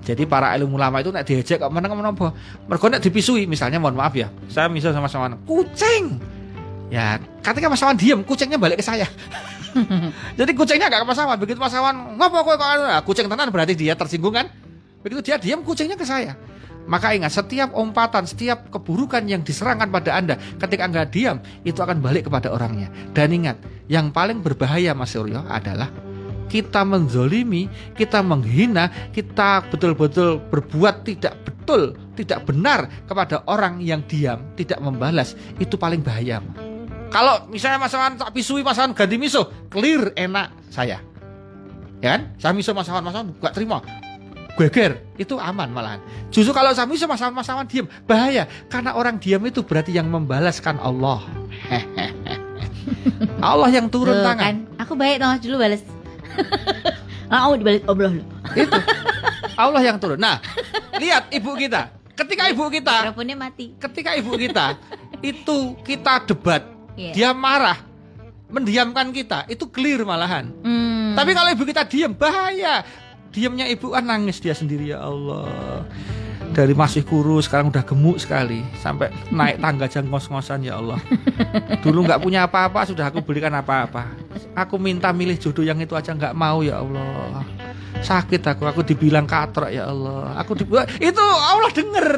Jadi 0.00 0.24
para 0.24 0.56
ilmu 0.56 0.80
ulama 0.80 1.04
itu 1.04 1.12
nek 1.12 1.28
diajak 1.28 1.60
kok 1.60 1.68
meneng 1.68 1.92
menapa? 1.92 2.32
Mergo 2.64 2.86
nek 2.88 3.04
dipisui 3.04 3.44
misalnya 3.44 3.76
mohon 3.76 3.98
maaf 3.98 4.16
ya. 4.16 4.32
Saya 4.48 4.72
misal 4.72 4.96
sama 4.96 5.10
sama 5.12 5.36
kucing. 5.44 6.16
Ya, 6.90 7.22
ketika 7.40 7.70
Mas 7.70 7.82
Awan 7.86 7.94
diam, 7.94 8.20
kucingnya 8.26 8.58
balik 8.58 8.82
ke 8.82 8.84
saya. 8.84 9.06
Jadi 10.38 10.52
kucingnya 10.58 10.90
gak 10.90 11.02
ke 11.02 11.06
Mas 11.06 11.20
Awan. 11.22 11.38
Begitu 11.38 11.62
Mas 11.62 11.74
Awan, 11.74 12.18
ngapa 12.18 12.42
kok 12.42 12.54
kok 12.58 12.66
anu? 12.66 12.82
nah, 12.90 13.00
kucing 13.06 13.30
tenan 13.30 13.48
berarti 13.54 13.78
dia 13.78 13.94
tersinggung 13.94 14.34
kan? 14.34 14.50
Begitu 15.06 15.30
dia 15.30 15.38
diam, 15.38 15.62
kucingnya 15.62 15.94
ke 15.94 16.02
saya. 16.02 16.34
Maka 16.90 17.14
ingat, 17.14 17.30
setiap 17.30 17.70
umpatan, 17.78 18.26
setiap 18.26 18.66
keburukan 18.74 19.22
yang 19.22 19.46
diserangkan 19.46 19.94
pada 19.94 20.18
Anda 20.18 20.34
ketika 20.58 20.90
Anda 20.90 21.06
diam, 21.06 21.38
itu 21.62 21.78
akan 21.78 22.02
balik 22.02 22.26
kepada 22.26 22.50
orangnya. 22.50 22.90
Dan 23.14 23.30
ingat, 23.30 23.62
yang 23.86 24.10
paling 24.10 24.42
berbahaya 24.42 24.90
Mas 24.90 25.14
Suryo 25.14 25.46
adalah 25.46 25.86
kita 26.50 26.82
menzolimi, 26.82 27.70
kita 27.94 28.26
menghina, 28.26 28.90
kita 29.14 29.62
betul-betul 29.70 30.42
berbuat 30.50 31.06
tidak 31.06 31.38
betul, 31.46 31.94
tidak 32.18 32.42
benar 32.42 32.90
kepada 33.06 33.46
orang 33.46 33.78
yang 33.78 34.02
diam, 34.10 34.42
tidak 34.58 34.82
membalas, 34.82 35.38
itu 35.62 35.78
paling 35.78 36.02
bahaya. 36.02 36.42
Kalau 37.10 37.50
misalnya 37.50 37.82
masalah 37.82 38.14
tak 38.14 38.30
pisui 38.30 38.62
masalah 38.62 38.94
ganti 38.94 39.18
miso, 39.18 39.50
clear 39.66 40.14
enak 40.14 40.54
saya. 40.70 41.02
Ya 42.00 42.16
kan? 42.16 42.20
Saya 42.38 42.52
miso 42.54 42.70
masalah 42.72 43.02
masalah 43.02 43.26
gak 43.42 43.54
terima. 43.54 43.82
Geger, 44.54 45.00
itu 45.16 45.40
aman 45.40 45.72
malahan. 45.72 46.00
Justru 46.28 46.52
kalau 46.52 46.70
saya 46.70 46.84
miso 46.84 47.08
masalah 47.08 47.32
masalah 47.32 47.64
diam, 47.64 47.88
bahaya. 48.04 48.44
Karena 48.68 48.92
orang 48.94 49.16
diam 49.16 49.40
itu 49.42 49.64
berarti 49.64 49.90
yang 49.90 50.06
membalaskan 50.06 50.76
Allah. 50.78 51.24
Allah 53.40 53.70
yang 53.72 53.88
turun 53.88 54.20
Tuh, 54.20 54.24
tangan. 54.24 54.38
kan? 54.38 54.56
Aku 54.84 54.92
baik 54.94 55.20
toh 55.20 55.34
dulu 55.40 55.56
balas. 55.60 55.82
Oh 57.30 57.54
dibalik 57.54 57.86
Allah 57.86 58.10
lu. 58.10 58.26
Itu 58.58 58.74
Allah 59.62 59.82
yang 59.86 60.02
turun. 60.02 60.18
Nah, 60.18 60.42
lihat 60.98 61.30
ibu 61.30 61.54
kita. 61.54 61.94
Ketika 62.18 62.50
ibu 62.50 62.66
kita, 62.66 63.06
Mikrofonnya 63.06 63.36
mati. 63.38 63.70
ketika 63.78 64.18
ibu 64.18 64.34
kita 64.34 64.74
itu 65.22 65.78
kita 65.86 66.26
debat, 66.26 66.66
Iya. 66.98 67.12
dia 67.14 67.30
marah, 67.32 67.78
mendiamkan 68.50 69.14
kita, 69.14 69.46
itu 69.46 69.66
clear 69.70 70.02
malahan. 70.02 70.50
Hmm. 70.62 71.14
Tapi 71.14 71.30
kalau 71.34 71.50
ibu 71.54 71.64
kita 71.66 71.86
diam 71.86 72.12
bahaya. 72.14 72.82
Diamnya 73.30 73.70
ibu 73.70 73.94
kan 73.94 74.02
nangis 74.02 74.42
dia 74.42 74.50
sendiri 74.58 74.90
ya 74.90 75.06
Allah. 75.06 75.86
Dari 76.50 76.74
masih 76.74 77.06
kurus 77.06 77.46
sekarang 77.46 77.70
udah 77.70 77.86
gemuk 77.86 78.18
sekali 78.18 78.66
sampai 78.82 79.14
naik 79.30 79.60
tangga 79.62 79.86
aja 79.86 80.02
ngos-ngosan 80.02 80.66
ya 80.66 80.82
Allah. 80.82 80.98
Dulu 81.78 82.10
nggak 82.10 82.18
punya 82.26 82.50
apa-apa 82.50 82.90
sudah 82.90 83.06
aku 83.06 83.22
belikan 83.22 83.54
apa-apa. 83.54 84.10
Aku 84.58 84.82
minta 84.82 85.14
milih 85.14 85.38
jodoh 85.38 85.62
yang 85.62 85.78
itu 85.78 85.94
aja 85.94 86.10
nggak 86.10 86.34
mau 86.34 86.66
ya 86.66 86.82
Allah. 86.82 87.46
Sakit 88.02 88.42
aku, 88.50 88.66
aku 88.66 88.82
dibilang 88.82 89.30
katrok 89.30 89.70
ya 89.70 89.86
Allah. 89.86 90.34
Aku 90.42 90.58
di 90.58 90.66
itu 90.98 91.22
Allah 91.22 91.70
denger. 91.70 92.08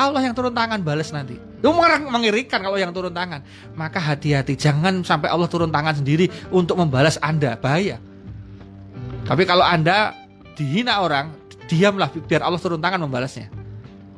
Allah 0.00 0.24
yang 0.24 0.32
turun 0.32 0.56
tangan 0.56 0.80
balas 0.80 1.12
nanti. 1.12 1.36
Itu 1.36 1.68
orang 1.68 2.08
mengirikan 2.08 2.64
kalau 2.64 2.80
yang 2.80 2.88
turun 2.96 3.12
tangan. 3.12 3.44
Maka 3.76 4.00
hati-hati 4.00 4.56
jangan 4.56 5.04
sampai 5.04 5.28
Allah 5.28 5.44
turun 5.44 5.68
tangan 5.68 6.00
sendiri 6.00 6.32
untuk 6.48 6.80
membalas 6.80 7.20
Anda, 7.20 7.60
bahaya. 7.60 8.00
Tapi 9.28 9.44
kalau 9.44 9.60
Anda 9.60 10.16
dihina 10.56 11.04
orang, 11.04 11.36
diamlah 11.68 12.08
biar 12.24 12.40
Allah 12.42 12.56
turun 12.56 12.80
tangan 12.80 13.04
membalasnya. 13.04 13.52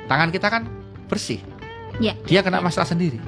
Tangan 0.06 0.30
kita 0.30 0.46
kan 0.48 0.70
bersih. 1.10 1.42
Ya. 1.98 2.14
Dia 2.24 2.40
kena 2.40 2.62
masalah 2.62 2.88
sendiri. 2.88 3.20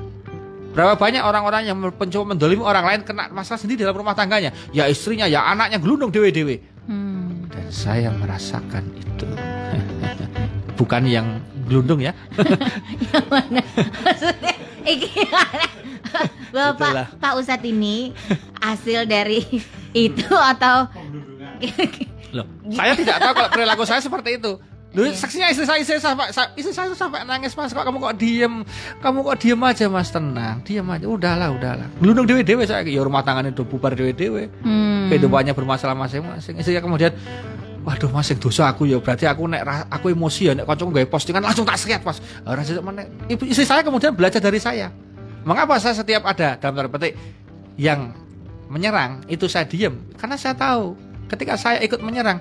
Berapa 0.74 0.98
banyak 0.98 1.22
orang-orang 1.22 1.70
yang 1.70 1.78
mencoba 1.78 2.34
mendolimi 2.34 2.64
orang 2.66 2.82
lain 2.82 3.00
kena 3.06 3.30
masalah 3.30 3.62
sendiri 3.62 3.86
dalam 3.86 3.94
rumah 3.94 4.16
tangganya. 4.18 4.50
Ya 4.74 4.90
istrinya, 4.90 5.30
ya 5.30 5.46
anaknya 5.46 5.78
gelundung 5.78 6.10
dewe-dewe. 6.10 6.58
Hmm. 6.90 7.46
Dan 7.46 7.66
saya 7.70 8.10
merasakan 8.10 8.82
itu. 8.98 9.26
Bukan 10.78 11.06
yang 11.06 11.38
gelundung 11.66 12.00
ya. 12.00 12.12
Yang 13.12 13.26
mana? 13.28 13.62
Maksudnya 14.04 14.54
eh, 14.84 14.96
gimana? 15.00 15.66
Bapak 16.54 16.90
Itulah. 16.94 17.06
Pak 17.18 17.32
Ustadz 17.42 17.66
ini 17.66 18.14
hasil 18.62 19.10
dari 19.10 19.42
itu 20.06 20.28
atau 20.30 20.86
Loh, 22.34 22.46
saya 22.74 22.98
tidak 22.98 23.16
tahu 23.22 23.32
kalau 23.34 23.50
perilaku 23.50 23.82
saya 23.86 24.02
seperti 24.02 24.42
itu. 24.42 24.58
Loh, 24.94 25.10
Iya. 25.10 25.18
saksinya 25.18 25.50
istri 25.50 25.66
saya, 25.66 25.82
istri 25.82 25.98
saya, 25.98 26.14
istri 26.54 26.70
saya 26.70 26.94
sampai 26.94 27.26
nangis 27.26 27.50
mas, 27.58 27.74
kok 27.74 27.82
kamu 27.82 27.98
kok 27.98 28.14
diem, 28.14 28.62
kamu 29.02 29.26
kok 29.26 29.36
diem 29.42 29.58
aja 29.58 29.90
mas, 29.90 30.06
tenang, 30.14 30.62
diem 30.62 30.86
aja, 30.86 31.06
udahlah, 31.10 31.50
udahlah. 31.50 31.90
Gelundung 31.98 32.30
dewe 32.30 32.46
dewe 32.46 32.62
saya, 32.62 32.86
ya 32.86 33.02
rumah 33.02 33.26
tangannya 33.26 33.50
udah 33.50 33.66
bubar 33.66 33.98
dewe 33.98 34.14
dewe, 34.14 34.46
hmm. 34.62 35.10
kehidupannya 35.10 35.50
bermasalah 35.50 35.98
masing-masing. 35.98 36.62
Istrinya 36.62 36.78
kemudian, 36.78 37.10
waduh 37.84 38.08
mas, 38.08 38.32
yang 38.32 38.40
dosa 38.40 38.72
aku 38.72 38.88
ya, 38.88 38.96
berarti 38.96 39.28
aku 39.28 39.44
nek 39.44 39.62
aku 39.92 40.16
emosi 40.16 40.48
ya, 40.48 40.52
nek 40.56 40.64
kocok 40.64 40.88
gak 40.96 41.08
postingan 41.12 41.44
langsung 41.44 41.68
tak 41.68 41.76
sekiat 41.76 42.00
mas. 42.00 42.18
Orang 42.48 42.64
mana? 42.80 43.04
Ibu 43.28 43.44
istri 43.44 43.68
saya 43.68 43.84
kemudian 43.84 44.16
belajar 44.16 44.40
dari 44.40 44.56
saya. 44.56 44.88
Mengapa 45.44 45.76
saya 45.76 45.92
setiap 45.92 46.24
ada 46.24 46.56
dalam 46.56 46.80
tanda 46.80 46.88
petik 46.88 47.12
yang 47.76 48.16
menyerang 48.70 49.20
itu 49.28 49.44
saya 49.46 49.68
diem 49.68 49.94
karena 50.16 50.34
saya 50.40 50.56
tahu 50.56 50.96
ketika 51.28 51.54
saya 51.54 51.78
ikut 51.84 52.00
menyerang 52.00 52.40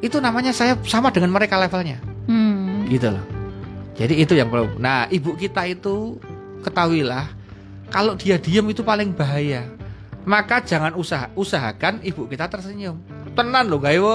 itu 0.00 0.16
namanya 0.16 0.54
saya 0.56 0.74
sama 0.88 1.12
dengan 1.12 1.30
mereka 1.30 1.60
levelnya 1.60 2.00
Hmm. 2.30 2.86
gitu 2.86 3.10
loh 3.10 3.24
jadi 3.98 4.14
itu 4.22 4.38
yang 4.38 4.48
perlu 4.48 4.78
nah 4.78 5.10
ibu 5.10 5.34
kita 5.34 5.66
itu 5.66 6.16
ketahuilah 6.62 7.26
kalau 7.90 8.14
dia 8.14 8.38
diem 8.38 8.62
itu 8.70 8.86
paling 8.86 9.10
bahaya 9.10 9.66
maka 10.22 10.62
jangan 10.62 10.94
usaha 10.94 11.26
usahakan 11.34 11.98
ibu 12.06 12.30
kita 12.30 12.46
tersenyum 12.46 13.02
tenan 13.34 13.66
loh 13.66 13.82
gawe 13.82 14.14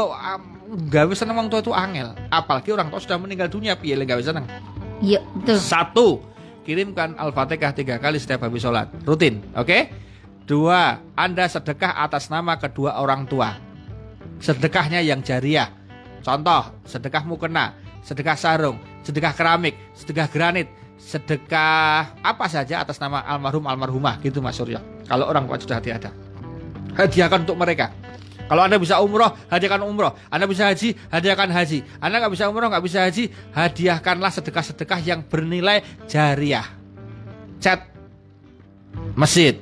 gawe 0.65 1.13
seneng 1.13 1.37
orang 1.37 1.49
tua 1.51 1.61
itu 1.61 1.73
angel 1.73 2.17
apalagi 2.33 2.73
orang 2.73 2.89
tua 2.89 2.99
sudah 2.99 3.17
meninggal 3.21 3.47
dunia 3.47 3.77
piye 3.77 3.93
gawe 3.97 4.21
seneng 4.21 4.45
Yuk, 5.03 5.23
betul. 5.43 5.57
satu, 5.59 6.07
kirimkan 6.63 7.19
Al-Fatihah 7.19 7.75
tiga 7.75 7.99
kali 7.99 8.15
setiap 8.15 8.47
habis 8.47 8.63
sholat. 8.63 8.87
Rutin, 9.03 9.43
oke? 9.51 9.91
Dua, 10.45 11.01
Anda 11.17 11.49
sedekah 11.49 11.99
atas 11.99 12.31
nama 12.31 12.55
kedua 12.55 13.01
orang 13.01 13.27
tua. 13.27 13.57
Sedekahnya 14.39 15.01
yang 15.03 15.19
jariah. 15.25 15.73
Contoh, 16.23 16.79
sedekah 16.87 17.27
mukena, 17.27 17.75
sedekah 18.05 18.37
sarung, 18.37 18.77
sedekah 19.03 19.33
keramik, 19.33 19.75
sedekah 19.97 20.29
granit, 20.29 20.69
sedekah 20.95 22.13
apa 22.23 22.45
saja 22.47 22.81
atas 22.81 23.01
nama 23.01 23.25
almarhum 23.25 23.65
almarhumah 23.67 24.21
gitu 24.23 24.39
Mas 24.39 24.55
Surya. 24.55 24.79
Kalau 25.05 25.27
orang 25.27 25.49
tua 25.49 25.59
sudah 25.59 25.79
tiada. 25.81 26.09
Hadiahkan 26.95 27.43
untuk 27.43 27.59
mereka. 27.59 27.91
Kalau 28.45 28.61
Anda 28.61 28.77
bisa 28.77 29.01
umroh, 29.01 29.33
hadiahkan 29.49 29.81
umroh. 29.81 30.13
Anda 30.29 30.45
bisa 30.45 30.69
haji, 30.69 30.93
hadiahkan 31.09 31.49
haji. 31.49 31.79
Anda 31.97 32.21
nggak 32.21 32.33
bisa 32.37 32.45
umroh, 32.45 32.69
nggak 32.69 32.85
bisa 32.85 33.01
haji, 33.01 33.33
hadiahkanlah 33.53 34.31
sedekah-sedekah 34.33 34.99
yang 35.01 35.25
bernilai 35.25 35.81
jariah. 36.05 36.65
Cat 37.57 37.89
masjid, 39.17 39.57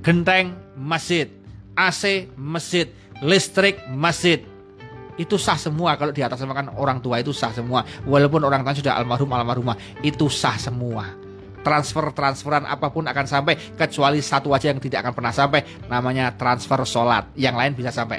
genteng 0.00 0.54
masjid, 0.78 1.26
AC 1.74 2.30
masjid, 2.38 2.86
listrik 3.18 3.82
masjid. 3.90 4.46
Itu 5.20 5.36
sah 5.36 5.60
semua 5.60 6.00
kalau 6.00 6.16
di 6.16 6.24
atas 6.24 6.40
makan 6.40 6.72
orang 6.80 7.02
tua 7.04 7.20
itu 7.20 7.34
sah 7.34 7.52
semua. 7.52 7.84
Walaupun 8.08 8.40
orang 8.40 8.64
tua 8.64 8.72
sudah 8.72 8.94
almarhum 8.96 9.28
almarhumah, 9.28 9.76
itu 10.00 10.32
sah 10.32 10.56
semua. 10.56 11.19
Transfer 11.60 12.08
transferan 12.16 12.64
apa 12.64 12.88
pun 12.88 13.04
akan 13.04 13.26
sampai 13.28 13.76
kecuali 13.76 14.24
satu 14.24 14.56
aja 14.56 14.72
yang 14.72 14.80
tidak 14.80 15.04
akan 15.04 15.12
pernah 15.12 15.34
sampai 15.34 15.60
namanya 15.92 16.32
transfer 16.32 16.80
sholat. 16.88 17.32
Yang 17.36 17.56
lain 17.56 17.72
bisa 17.76 17.90
sampai. 17.92 18.18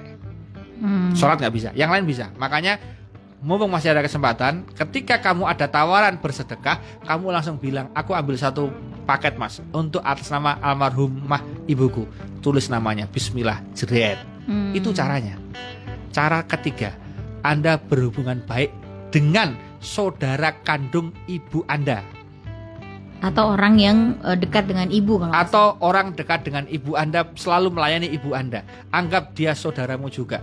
Hmm. 0.82 1.14
Sholat 1.14 1.38
nggak 1.38 1.54
bisa, 1.54 1.70
yang 1.78 1.94
lain 1.94 2.06
bisa. 2.10 2.34
Makanya 2.38 2.82
mumpung 3.42 3.70
masih 3.74 3.94
ada 3.94 4.06
kesempatan, 4.06 4.66
ketika 4.78 5.18
kamu 5.18 5.50
ada 5.50 5.66
tawaran 5.66 6.18
bersedekah, 6.22 6.78
kamu 7.06 7.34
langsung 7.34 7.58
bilang, 7.58 7.90
aku 7.98 8.14
ambil 8.14 8.38
satu 8.38 8.70
paket 9.10 9.38
mas 9.38 9.62
untuk 9.74 10.02
atas 10.06 10.30
nama 10.30 10.62
almarhumah 10.62 11.42
ibuku. 11.66 12.06
Tulis 12.42 12.70
namanya, 12.70 13.10
Bismillah, 13.10 13.62
jeret. 13.74 14.22
Hmm. 14.46 14.74
Itu 14.74 14.94
caranya. 14.94 15.38
Cara 16.14 16.46
ketiga, 16.46 16.98
Anda 17.46 17.78
berhubungan 17.78 18.42
baik 18.46 18.74
dengan 19.14 19.58
saudara 19.82 20.54
kandung 20.62 21.14
ibu 21.26 21.66
Anda 21.66 22.21
Atau 23.22 23.54
orang 23.54 23.78
yang 23.78 23.98
eh, 24.26 24.38
dekat 24.38 24.66
dengan 24.66 24.90
ibu 24.90 25.22
kalau 25.22 25.34
atau 25.34 25.66
orang 25.80 26.18
dekat 26.18 26.42
dengan 26.42 26.66
ibu 26.66 26.98
Anda 26.98 27.30
selalu 27.38 27.70
melayani 27.70 28.10
ibu 28.10 28.34
Anda. 28.34 28.66
Anggap 28.90 29.38
dia 29.38 29.54
saudaramu 29.54 30.10
juga. 30.10 30.42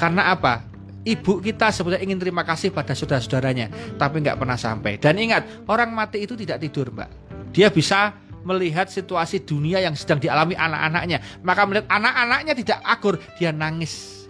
Karena 0.00 0.32
apa? 0.32 0.64
Ibu 1.02 1.42
kita 1.42 1.68
sebetulnya 1.74 2.00
ingin 2.00 2.16
terima 2.16 2.46
kasih 2.46 2.70
pada 2.70 2.94
saudara-saudaranya, 2.94 3.98
tapi 3.98 4.22
nggak 4.22 4.38
pernah 4.38 4.54
sampai. 4.54 5.02
Dan 5.02 5.18
ingat, 5.18 5.66
orang 5.66 5.90
mati 5.90 6.22
itu 6.22 6.38
tidak 6.38 6.62
tidur, 6.62 6.94
Mbak. 6.94 7.10
Dia 7.50 7.74
bisa 7.74 8.14
melihat 8.46 8.86
situasi 8.90 9.42
dunia 9.42 9.82
yang 9.82 9.98
sedang 9.98 10.22
dialami 10.22 10.54
anak-anaknya. 10.54 11.42
Maka 11.42 11.62
melihat 11.66 11.86
anak-anaknya 11.90 12.54
tidak 12.54 12.78
akur, 12.86 13.18
dia 13.38 13.50
nangis. 13.50 14.26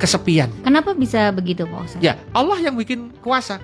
Kesepian. 0.00 0.48
Kenapa 0.64 0.96
bisa 0.96 1.28
begitu 1.28 1.68
Pak 1.68 1.80
Ustadz? 1.84 2.04
Ya, 2.04 2.16
Allah 2.32 2.56
yang 2.60 2.76
bikin 2.76 3.12
kuasa. 3.20 3.60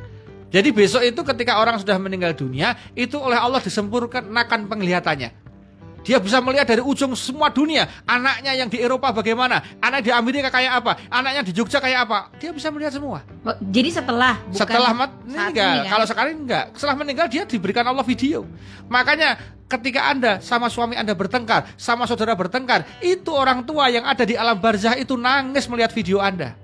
Jadi 0.56 0.72
besok 0.72 1.04
itu 1.04 1.20
ketika 1.20 1.60
orang 1.60 1.76
sudah 1.76 2.00
meninggal 2.00 2.32
dunia, 2.32 2.72
itu 2.96 3.20
oleh 3.20 3.36
Allah 3.36 3.60
disempurnakan 3.60 4.72
penglihatannya. 4.72 5.44
Dia 6.00 6.16
bisa 6.16 6.40
melihat 6.40 6.64
dari 6.64 6.80
ujung 6.80 7.12
semua 7.12 7.52
dunia. 7.52 7.84
Anaknya 8.08 8.56
yang 8.56 8.70
di 8.72 8.80
Eropa 8.80 9.10
bagaimana? 9.12 9.60
Anak 9.84 10.00
di 10.06 10.14
Amerika 10.14 10.48
kayak 10.48 10.80
apa? 10.80 10.92
Anaknya 11.12 11.42
di 11.44 11.52
Jogja 11.52 11.76
kayak 11.76 12.08
apa? 12.08 12.30
Dia 12.40 12.56
bisa 12.56 12.72
melihat 12.72 12.94
semua. 12.94 13.20
Oh, 13.44 13.52
Jadi 13.68 13.90
setelah 13.90 14.40
bukan 14.48 14.56
Setelah 14.56 14.92
meninggal. 14.96 15.52
kan? 15.52 15.90
Kalau 15.92 16.06
sekarang 16.08 16.32
enggak. 16.46 16.64
Setelah 16.78 16.96
meninggal 16.96 17.26
dia 17.28 17.42
diberikan 17.44 17.84
Allah 17.84 18.06
video. 18.06 18.46
Makanya 18.86 19.36
ketika 19.66 20.08
Anda 20.08 20.38
sama 20.40 20.70
suami 20.70 20.96
Anda 20.96 21.12
bertengkar, 21.12 21.74
sama 21.76 22.06
saudara 22.08 22.32
bertengkar, 22.38 22.86
itu 23.02 23.28
orang 23.34 23.66
tua 23.66 23.90
yang 23.90 24.06
ada 24.06 24.22
di 24.22 24.38
alam 24.38 24.56
barzah 24.56 24.96
itu 24.96 25.18
nangis 25.18 25.66
melihat 25.68 25.90
video 25.90 26.22
Anda. 26.22 26.54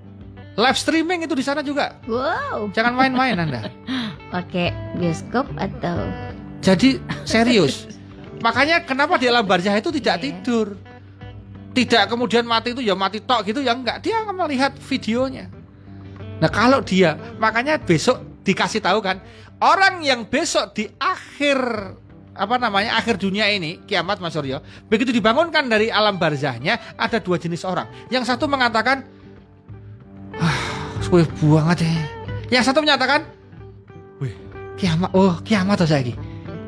Live 0.53 0.77
streaming 0.77 1.25
itu 1.25 1.33
di 1.33 1.41
sana 1.41 1.65
juga. 1.65 1.97
Wow. 2.05 2.69
Jangan 2.77 2.93
main-main 2.93 3.33
Anda. 3.37 3.73
Pakai 4.33 4.69
bioskop 5.01 5.49
atau 5.57 6.05
Jadi 6.61 7.01
serius. 7.25 7.89
Makanya 8.45 8.85
kenapa 8.85 9.17
di 9.17 9.25
alam 9.25 9.45
barzah 9.47 9.73
itu 9.73 9.89
tidak 9.89 10.21
Iya. 10.21 10.23
tidur. 10.29 10.77
Tidak 11.73 12.05
kemudian 12.05 12.45
mati 12.45 12.69
itu 12.77 12.85
ya 12.85 12.93
mati 12.93 13.17
tok 13.17 13.49
gitu 13.49 13.65
ya 13.65 13.73
enggak. 13.73 14.05
Dia 14.05 14.21
akan 14.21 14.45
melihat 14.45 14.77
videonya. 14.77 15.49
Nah 16.37 16.49
kalau 16.53 16.85
dia, 16.85 17.17
makanya 17.41 17.81
besok 17.81 18.21
dikasih 18.45 18.77
tahu 18.83 19.01
kan, 19.01 19.17
orang 19.57 20.05
yang 20.05 20.21
besok 20.27 20.75
di 20.77 20.85
akhir 21.01 21.57
apa 22.33 22.55
namanya 22.57 22.97
akhir 22.97 23.21
dunia 23.21 23.45
ini 23.49 23.85
kiamat 23.85 24.17
Mas 24.17 24.33
Suryo 24.33 24.57
begitu 24.89 25.13
dibangunkan 25.13 25.69
dari 25.69 25.93
alam 25.93 26.17
barzahnya 26.17 26.97
ada 26.97 27.21
dua 27.21 27.37
jenis 27.37 27.61
orang 27.61 27.85
yang 28.09 28.25
satu 28.25 28.49
mengatakan 28.49 29.05
ah 30.39 30.57
suwe 31.03 31.25
banget 31.41 31.85
ya 31.85 31.93
yang 32.59 32.63
satu 32.63 32.81
menyatakan 32.81 33.25
wih 34.21 34.33
kiamat 34.79 35.09
oh 35.13 35.37
kiamat 35.45 35.81
tuh 35.81 35.89
saya 35.89 36.13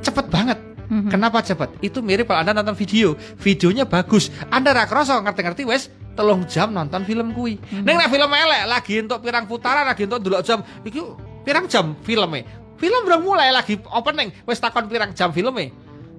cepet 0.02 0.26
banget 0.30 0.60
Mhm. 0.86 1.10
Kenapa 1.10 1.42
cepat? 1.42 1.74
Itu 1.82 2.06
mirip 2.06 2.30
kalau 2.30 2.46
Anda 2.46 2.62
nonton 2.62 2.78
video. 2.78 3.18
Videonya 3.42 3.90
bagus. 3.90 4.30
Anda 4.54 4.74
ra 4.74 4.86
kroso 4.86 5.18
ngerti-ngerti 5.18 5.66
wes 5.66 5.90
telung 6.14 6.46
jam 6.46 6.72
nonton 6.72 7.02
film 7.04 7.34
kui. 7.34 7.58
Neng 7.74 7.98
nek 7.98 8.10
film 8.14 8.30
elek 8.30 8.62
lagi 8.70 8.94
untuk 9.02 9.20
pirang 9.26 9.50
putaran 9.50 9.86
lagi 9.86 10.06
untuk 10.06 10.22
dulu 10.22 10.40
jam. 10.46 10.62
Iki 10.86 11.00
pirang 11.42 11.66
jam 11.66 11.98
filmnya. 12.06 12.46
Film 12.78 13.02
udah 13.08 13.20
mulai 13.20 13.50
lagi 13.50 13.80
opening. 13.90 14.30
Wes 14.46 14.62
takon 14.62 14.86
pirang 14.86 15.12
jam 15.18 15.34
filmnya. 15.34 15.74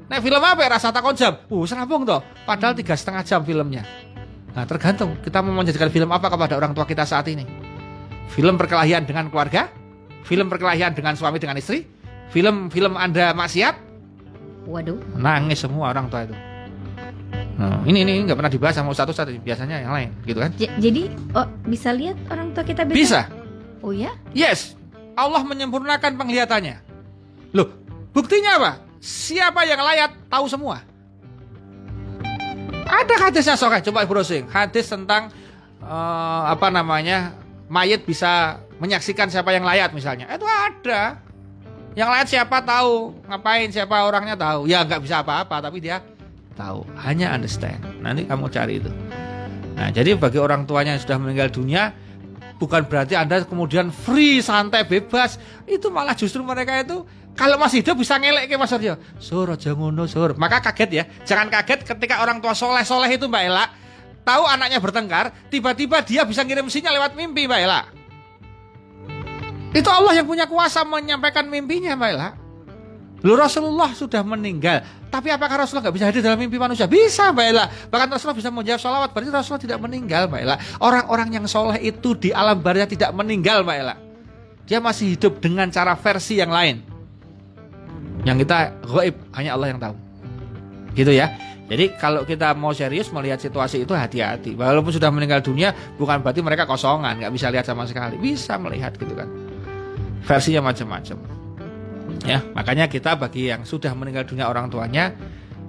Nek 0.06 0.18
film 0.22 0.38
apa 0.42 0.60
ya 0.62 0.68
rasa 0.70 0.90
takon 0.90 1.14
jam? 1.14 1.38
Uh, 1.50 1.66
serabung 1.66 2.06
toh. 2.06 2.22
Padahal 2.46 2.74
tiga 2.74 2.94
setengah 2.94 3.22
jam 3.26 3.42
filmnya. 3.42 3.86
Nah 4.56 4.64
tergantung 4.64 5.20
kita 5.20 5.44
mau 5.44 5.52
menjadikan 5.52 5.92
film 5.92 6.08
apa 6.08 6.32
kepada 6.32 6.56
orang 6.56 6.72
tua 6.72 6.88
kita 6.88 7.04
saat 7.04 7.28
ini. 7.28 7.44
Film 8.32 8.56
perkelahian 8.56 9.04
dengan 9.04 9.28
keluarga, 9.28 9.68
film 10.24 10.48
perkelahian 10.48 10.96
dengan 10.96 11.12
suami 11.12 11.36
dengan 11.36 11.60
istri, 11.60 11.84
film 12.32 12.72
film 12.72 12.96
Anda 12.96 13.36
maksiat, 13.36 13.74
Waduh. 14.64 14.98
nangis 15.14 15.60
semua 15.60 15.92
orang 15.92 16.08
tua 16.08 16.24
itu. 16.24 16.34
Nah, 17.56 17.80
ini 17.88 18.04
ini 18.04 18.24
nggak 18.24 18.36
pernah 18.36 18.52
dibahas 18.52 18.74
sama 18.76 18.92
satu 18.92 19.16
satu 19.16 19.32
biasanya 19.40 19.80
yang 19.80 19.92
lain 19.92 20.08
gitu 20.24 20.40
kan? 20.40 20.50
J- 20.56 20.72
jadi 20.76 21.08
oh 21.32 21.46
bisa 21.64 21.88
lihat 21.92 22.16
orang 22.28 22.52
tua 22.52 22.64
kita 22.64 22.84
besok? 22.84 22.96
Bisa, 22.96 23.20
Oh 23.80 23.92
ya? 23.92 24.12
yes. 24.32 24.76
Allah 25.16 25.40
menyempurnakan 25.40 26.16
penglihatannya. 26.16 26.76
Loh, 27.56 27.72
buktinya 28.12 28.60
apa? 28.60 28.72
Siapa 29.00 29.64
yang 29.64 29.80
layak 29.80 30.28
tahu 30.28 30.44
semua. 30.48 30.84
Ada 32.86 33.14
hadisnya 33.28 33.58
soalnya, 33.58 33.82
coba 33.82 34.06
browsing. 34.06 34.46
Hadis 34.46 34.86
tentang 34.86 35.28
eh, 35.82 36.42
apa 36.46 36.70
namanya 36.70 37.34
mayat 37.66 38.06
bisa 38.06 38.62
menyaksikan 38.78 39.26
siapa 39.26 39.50
yang 39.50 39.66
layat 39.66 39.90
misalnya. 39.90 40.30
Itu 40.30 40.46
ada. 40.46 41.18
Yang 41.96 42.08
layat 42.12 42.28
siapa 42.28 42.60
tahu, 42.60 43.16
ngapain 43.26 43.68
siapa 43.72 44.04
orangnya 44.04 44.36
tahu. 44.36 44.68
Ya 44.68 44.84
nggak 44.84 45.02
bisa 45.02 45.24
apa-apa, 45.24 45.64
tapi 45.64 45.80
dia 45.80 46.04
tahu. 46.54 46.84
Hanya 47.00 47.32
understand. 47.32 47.80
Nanti 48.00 48.28
kamu 48.28 48.46
cari 48.52 48.78
itu. 48.78 48.90
Nah, 49.76 49.92
jadi 49.92 50.16
bagi 50.16 50.40
orang 50.40 50.64
tuanya 50.64 50.96
yang 50.96 51.02
sudah 51.04 51.20
meninggal 51.20 51.52
dunia, 51.52 51.92
bukan 52.56 52.88
berarti 52.88 53.16
Anda 53.16 53.44
kemudian 53.44 53.92
free, 53.92 54.40
santai, 54.40 54.88
bebas. 54.88 55.36
Itu 55.68 55.92
malah 55.92 56.16
justru 56.16 56.40
mereka 56.40 56.80
itu 56.80 57.04
kalau 57.36 57.60
masih 57.60 57.84
hidup 57.84 58.00
bisa 58.00 58.16
ngelek 58.16 58.48
ke 58.48 58.56
Mas 58.56 58.72
Aryo. 58.72 58.96
Sur, 59.20 59.52
aja 59.52 59.76
ngono, 59.76 60.08
sur. 60.08 60.32
Maka 60.40 60.64
kaget 60.72 60.90
ya. 60.90 61.04
Jangan 61.28 61.52
kaget 61.52 61.84
ketika 61.84 62.24
orang 62.24 62.40
tua 62.40 62.56
soleh-soleh 62.56 63.12
itu 63.12 63.28
Mbak 63.28 63.42
Ela 63.44 63.64
tahu 64.26 64.42
anaknya 64.48 64.82
bertengkar, 64.82 65.30
tiba-tiba 65.52 66.02
dia 66.02 66.26
bisa 66.26 66.42
ngirim 66.42 66.66
sinyal 66.66 66.98
lewat 66.98 67.12
mimpi 67.14 67.46
Mbak 67.46 67.60
Ela. 67.60 67.80
Itu 69.70 69.92
Allah 69.92 70.16
yang 70.16 70.26
punya 70.26 70.48
kuasa 70.48 70.82
menyampaikan 70.82 71.46
mimpinya 71.46 71.92
Mbak 71.94 72.10
Ela. 72.16 72.28
Lu 73.20 73.36
Rasulullah 73.36 73.92
sudah 73.92 74.24
meninggal, 74.24 74.84
tapi 75.12 75.32
apakah 75.32 75.64
Rasulullah 75.64 75.88
nggak 75.88 75.96
bisa 75.96 76.06
hadir 76.08 76.20
dalam 76.24 76.40
mimpi 76.40 76.56
manusia? 76.56 76.88
Bisa 76.88 77.36
Mbak 77.36 77.46
Ela. 77.52 77.64
Bahkan 77.92 78.08
Rasulullah 78.12 78.38
bisa 78.38 78.50
menjawab 78.52 78.80
sholawat, 78.80 79.10
berarti 79.12 79.30
Rasulullah 79.30 79.64
tidak 79.68 79.78
meninggal 79.84 80.22
Mbak 80.32 80.40
Ela. 80.40 80.56
Orang-orang 80.80 81.28
yang 81.36 81.44
soleh 81.44 81.78
itu 81.84 82.16
di 82.16 82.32
alam 82.32 82.64
barzah 82.64 82.88
tidak 82.88 83.12
meninggal 83.12 83.60
Mbak 83.60 83.76
Ela. 83.76 83.94
Dia 84.66 84.80
masih 84.80 85.14
hidup 85.14 85.38
dengan 85.38 85.68
cara 85.68 85.94
versi 85.94 86.40
yang 86.40 86.50
lain. 86.50 86.95
Yang 88.26 88.42
kita 88.42 88.58
goib, 88.82 89.14
hanya 89.38 89.54
Allah 89.54 89.68
yang 89.70 89.78
tahu. 89.78 89.94
Gitu 90.98 91.14
ya. 91.14 91.30
Jadi 91.66 91.94
kalau 91.98 92.22
kita 92.22 92.54
mau 92.58 92.70
serius 92.74 93.10
melihat 93.14 93.38
situasi 93.38 93.86
itu 93.86 93.94
hati-hati. 93.94 94.58
Walaupun 94.58 94.90
sudah 94.90 95.10
meninggal 95.14 95.42
dunia, 95.42 95.70
bukan 95.98 96.22
berarti 96.22 96.42
mereka 96.42 96.66
kosongan, 96.66 97.22
nggak 97.22 97.30
bisa 97.30 97.50
lihat 97.50 97.66
sama 97.66 97.86
sekali. 97.86 98.18
Bisa 98.18 98.58
melihat 98.58 98.94
gitu 98.98 99.14
kan. 99.14 99.30
Versinya 100.26 100.70
macam-macam. 100.70 101.18
Ya, 102.26 102.42
makanya 102.54 102.90
kita 102.90 103.14
bagi 103.14 103.50
yang 103.50 103.62
sudah 103.62 103.94
meninggal 103.94 104.26
dunia 104.26 104.50
orang 104.50 104.66
tuanya 104.66 105.14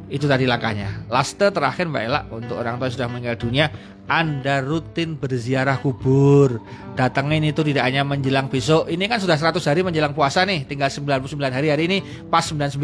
itu 0.08 0.26
tadi 0.26 0.48
langkahnya. 0.48 1.08
Laste 1.12 1.52
terakhir 1.52 1.88
Mbak 1.92 2.04
Ella 2.08 2.22
untuk 2.32 2.56
orang 2.56 2.80
tua 2.80 2.88
yang 2.88 2.96
sudah 2.96 3.08
meninggal 3.12 3.36
dunia, 3.36 3.66
Anda 4.08 4.64
rutin 4.64 5.20
berziarah 5.20 5.80
kubur. 5.84 6.64
Datangin 6.96 7.44
itu 7.44 7.60
tidak 7.64 7.84
hanya 7.88 8.08
menjelang 8.08 8.48
besok. 8.48 8.88
Ini 8.88 9.04
kan 9.12 9.20
sudah 9.20 9.36
100 9.36 9.60
hari 9.68 9.84
menjelang 9.84 10.16
puasa 10.16 10.48
nih, 10.48 10.64
tinggal 10.64 10.88
99 10.88 11.28
hari 11.52 11.68
hari 11.68 11.84
ini 11.92 11.98
pas 12.32 12.48
99. 12.48 12.80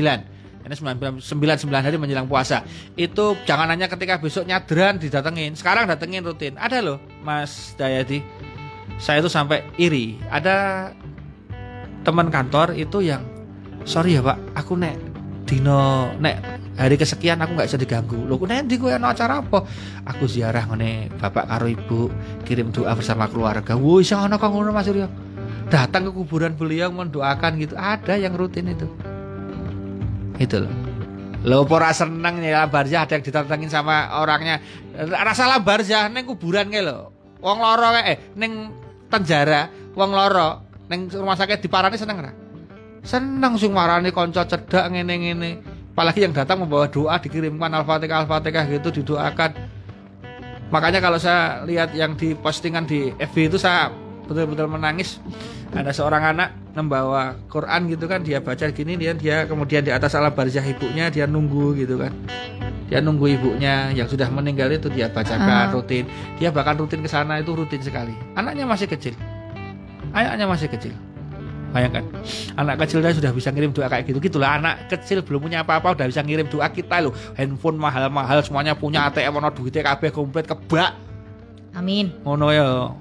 Ini 0.64 0.76
99 0.80 1.24
hari 1.68 1.96
menjelang 2.00 2.28
puasa. 2.28 2.64
Itu 2.96 3.36
jangan 3.44 3.68
hanya 3.68 3.92
ketika 3.92 4.16
besok 4.16 4.48
nyadran 4.48 4.96
didatengin. 4.96 5.60
Sekarang 5.60 5.92
datengin 5.92 6.24
rutin. 6.24 6.56
Ada 6.56 6.80
loh, 6.80 6.98
Mas 7.20 7.76
Dayati. 7.76 8.24
Saya 8.96 9.20
itu 9.20 9.28
sampai 9.28 9.68
iri. 9.76 10.16
Ada 10.32 10.92
teman 12.04 12.28
kantor 12.28 12.76
itu 12.76 13.00
yang 13.00 13.24
sorry 13.88 14.20
ya 14.20 14.22
pak 14.24 14.36
aku 14.56 14.76
nek 14.76 15.13
dino 15.44 16.12
nek 16.18 16.36
hari 16.80 16.96
kesekian 16.98 17.40
aku 17.44 17.54
nggak 17.54 17.68
bisa 17.70 17.80
diganggu. 17.80 18.18
Lo 18.26 18.40
nanti 18.48 18.80
gue 18.80 18.90
ada 18.90 19.14
acara 19.14 19.44
apa? 19.44 19.64
Aku 20.10 20.26
ziarah 20.26 20.66
ngene 20.68 21.14
bapak 21.20 21.46
karo 21.46 21.68
ibu 21.70 22.10
kirim 22.48 22.74
doa 22.74 22.96
bersama 22.98 23.30
keluarga. 23.30 23.78
Woi 23.78 24.02
sing 24.02 24.18
ana 24.18 24.40
kang 24.40 24.56
ngono 24.56 24.74
Mas 24.74 24.88
Suryo 24.88 25.08
datang 25.70 26.10
ke 26.10 26.12
kuburan 26.14 26.56
beliau 26.56 26.90
mendoakan 26.90 27.60
gitu. 27.62 27.76
Ada 27.78 28.18
yang 28.18 28.34
rutin 28.34 28.72
itu. 28.72 28.88
Itu 30.42 30.66
loh. 30.66 30.74
Lo 31.44 31.68
pora 31.68 31.92
seneng 31.92 32.40
ya 32.40 32.64
barzah 32.72 33.04
ada 33.04 33.20
yang 33.20 33.24
ditatangin 33.24 33.68
sama 33.68 34.16
orangnya. 34.24 34.64
Rasa 34.96 35.46
lah 35.46 35.60
barzah 35.60 36.08
neng 36.08 36.24
kuburan 36.24 36.72
kayak 36.72 36.88
lo 36.88 37.12
wong 37.44 37.60
loro 37.60 37.92
kayak 37.92 38.08
eh 38.08 38.18
neng 38.40 38.72
penjara. 39.12 39.68
Wong 39.94 40.10
loro 40.10 40.64
neng 40.88 41.12
rumah 41.12 41.38
sakit 41.38 41.62
diparani 41.62 42.00
seneng 42.00 42.18
ra 42.24 42.32
seneng 43.04 43.60
sing 43.60 43.76
marani 43.76 44.10
konco 44.16 44.40
cedak 44.42 44.88
ngene-ngene 44.88 45.60
apalagi 45.94 46.26
yang 46.26 46.34
datang 46.34 46.64
membawa 46.66 46.90
doa 46.90 47.22
dikirimkan 47.22 47.70
al-fatihah 47.70 48.26
al-fatihah 48.26 48.66
gitu 48.66 48.90
didoakan. 49.04 49.54
Makanya 50.74 51.06
kalau 51.06 51.22
saya 51.22 51.62
lihat 51.70 51.94
yang 51.94 52.18
di 52.18 52.34
postingan 52.34 52.90
di 52.90 53.14
FB 53.22 53.54
itu 53.54 53.62
saya 53.62 53.94
betul-betul 54.26 54.66
menangis. 54.66 55.22
Ada 55.70 55.94
seorang 55.94 56.34
anak 56.34 56.50
membawa 56.74 57.38
Quran 57.46 57.94
gitu 57.94 58.10
kan 58.10 58.26
dia 58.26 58.42
baca 58.42 58.66
gini 58.74 58.98
dia 58.98 59.14
dia 59.14 59.46
kemudian 59.46 59.86
di 59.86 59.94
atas 59.94 60.18
alam 60.18 60.34
barzah 60.34 60.66
ibunya 60.66 61.14
dia 61.14 61.30
nunggu 61.30 61.78
gitu 61.78 62.02
kan. 62.02 62.10
Dia 62.90 62.98
nunggu 62.98 63.30
ibunya 63.30 63.94
yang 63.94 64.10
sudah 64.10 64.34
meninggal 64.34 64.74
itu 64.74 64.90
dia 64.90 65.14
bacakan 65.14 65.70
Ah. 65.70 65.70
rutin. 65.70 66.10
Dia 66.42 66.50
bahkan 66.50 66.74
rutin 66.74 67.06
ke 67.06 67.10
sana 67.10 67.38
itu 67.38 67.54
rutin 67.54 67.82
sekali. 67.86 68.18
Anaknya 68.34 68.66
masih 68.66 68.90
kecil. 68.90 69.14
Anaknya 70.10 70.50
masih 70.50 70.74
kecil 70.74 70.94
bayangkan 71.74 72.06
anak 72.54 72.86
kecil 72.86 73.02
dia 73.02 73.12
sudah 73.12 73.34
bisa 73.34 73.50
ngirim 73.50 73.74
doa 73.74 73.90
kayak 73.90 74.06
gitu. 74.06 74.22
Gitulah 74.22 74.62
anak 74.62 74.88
kecil 74.94 75.26
belum 75.26 75.50
punya 75.50 75.66
apa-apa 75.66 75.98
udah 75.98 76.06
bisa 76.06 76.22
ngirim 76.22 76.46
doa 76.46 76.70
kita 76.70 77.02
loh. 77.02 77.14
Handphone 77.34 77.82
mahal-mahal 77.82 78.46
semuanya 78.46 78.78
punya 78.78 79.10
ATM 79.10 79.42
ono 79.42 79.50
duitnya 79.50 79.82
kabeh 79.82 80.14
komplit 80.14 80.46
kebak. 80.46 80.94
Amin. 81.74 82.14
ngono 82.22 82.54
ya. 82.54 82.94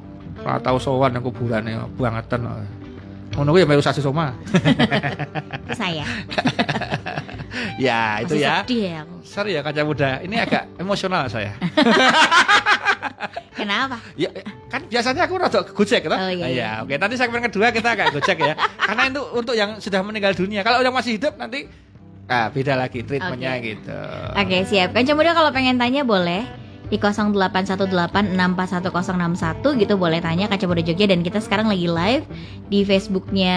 Ora 0.42 0.56
tau 0.64 0.80
sowan 0.80 1.12
nang 1.12 1.22
kuburan 1.22 1.68
ya 1.68 1.84
bangetan. 2.00 2.48
Ngono 3.36 3.48
kuwi 3.52 3.62
ya 3.62 3.68
melu 3.68 3.84
sasi 3.84 4.00
soma. 4.00 4.32
Saya. 5.78 6.08
ya 7.76 8.20
itu 8.20 8.34
Masih 8.34 8.42
ya 8.42 8.54
Sedih 8.62 8.80
ya 8.82 8.96
aku. 9.02 9.14
sorry 9.22 9.50
ya 9.52 9.60
kaca 9.60 9.82
muda 9.82 10.08
ini 10.20 10.36
agak 10.36 10.62
emosional 10.82 11.26
saya 11.26 11.52
Kenapa? 13.52 14.00
ya 14.16 14.26
kan 14.66 14.80
biasanya 14.88 15.22
aku 15.24 15.34
rada 15.36 15.60
gocek 15.62 16.00
gitu 16.02 16.10
Oh, 16.10 16.30
iya, 16.32 16.46
iya. 16.48 16.70
oke 16.80 16.96
nanti 16.96 17.14
segmen 17.14 17.44
kedua 17.44 17.68
kita 17.70 17.92
agak 17.92 18.10
gocek 18.10 18.36
ya 18.40 18.54
karena 18.88 19.02
itu 19.06 19.20
untuk 19.30 19.54
yang 19.54 19.78
sudah 19.78 20.00
meninggal 20.00 20.32
dunia 20.32 20.60
kalau 20.62 20.80
yang 20.80 20.90
masih 20.90 21.20
hidup 21.20 21.36
nanti 21.36 21.68
ah, 22.26 22.48
beda 22.48 22.74
lagi 22.74 23.04
treatmentnya 23.04 23.52
Oke. 23.54 23.62
gitu. 23.76 23.98
Oke 24.34 24.56
siap 24.66 24.88
Kanca 24.92 25.12
Muda 25.12 25.30
kalau 25.32 25.50
pengen 25.52 25.76
tanya 25.76 26.02
boleh 26.02 26.42
di 26.88 26.96
0818641061 27.00 29.80
gitu 29.80 29.94
boleh 29.96 30.20
tanya 30.20 30.44
Kaca 30.44 30.64
Muda 30.66 30.82
Jogja 30.82 31.08
dan 31.08 31.20
kita 31.20 31.40
sekarang 31.40 31.64
lagi 31.64 31.88
live 31.88 32.24
di 32.68 32.84
Facebooknya 32.84 33.56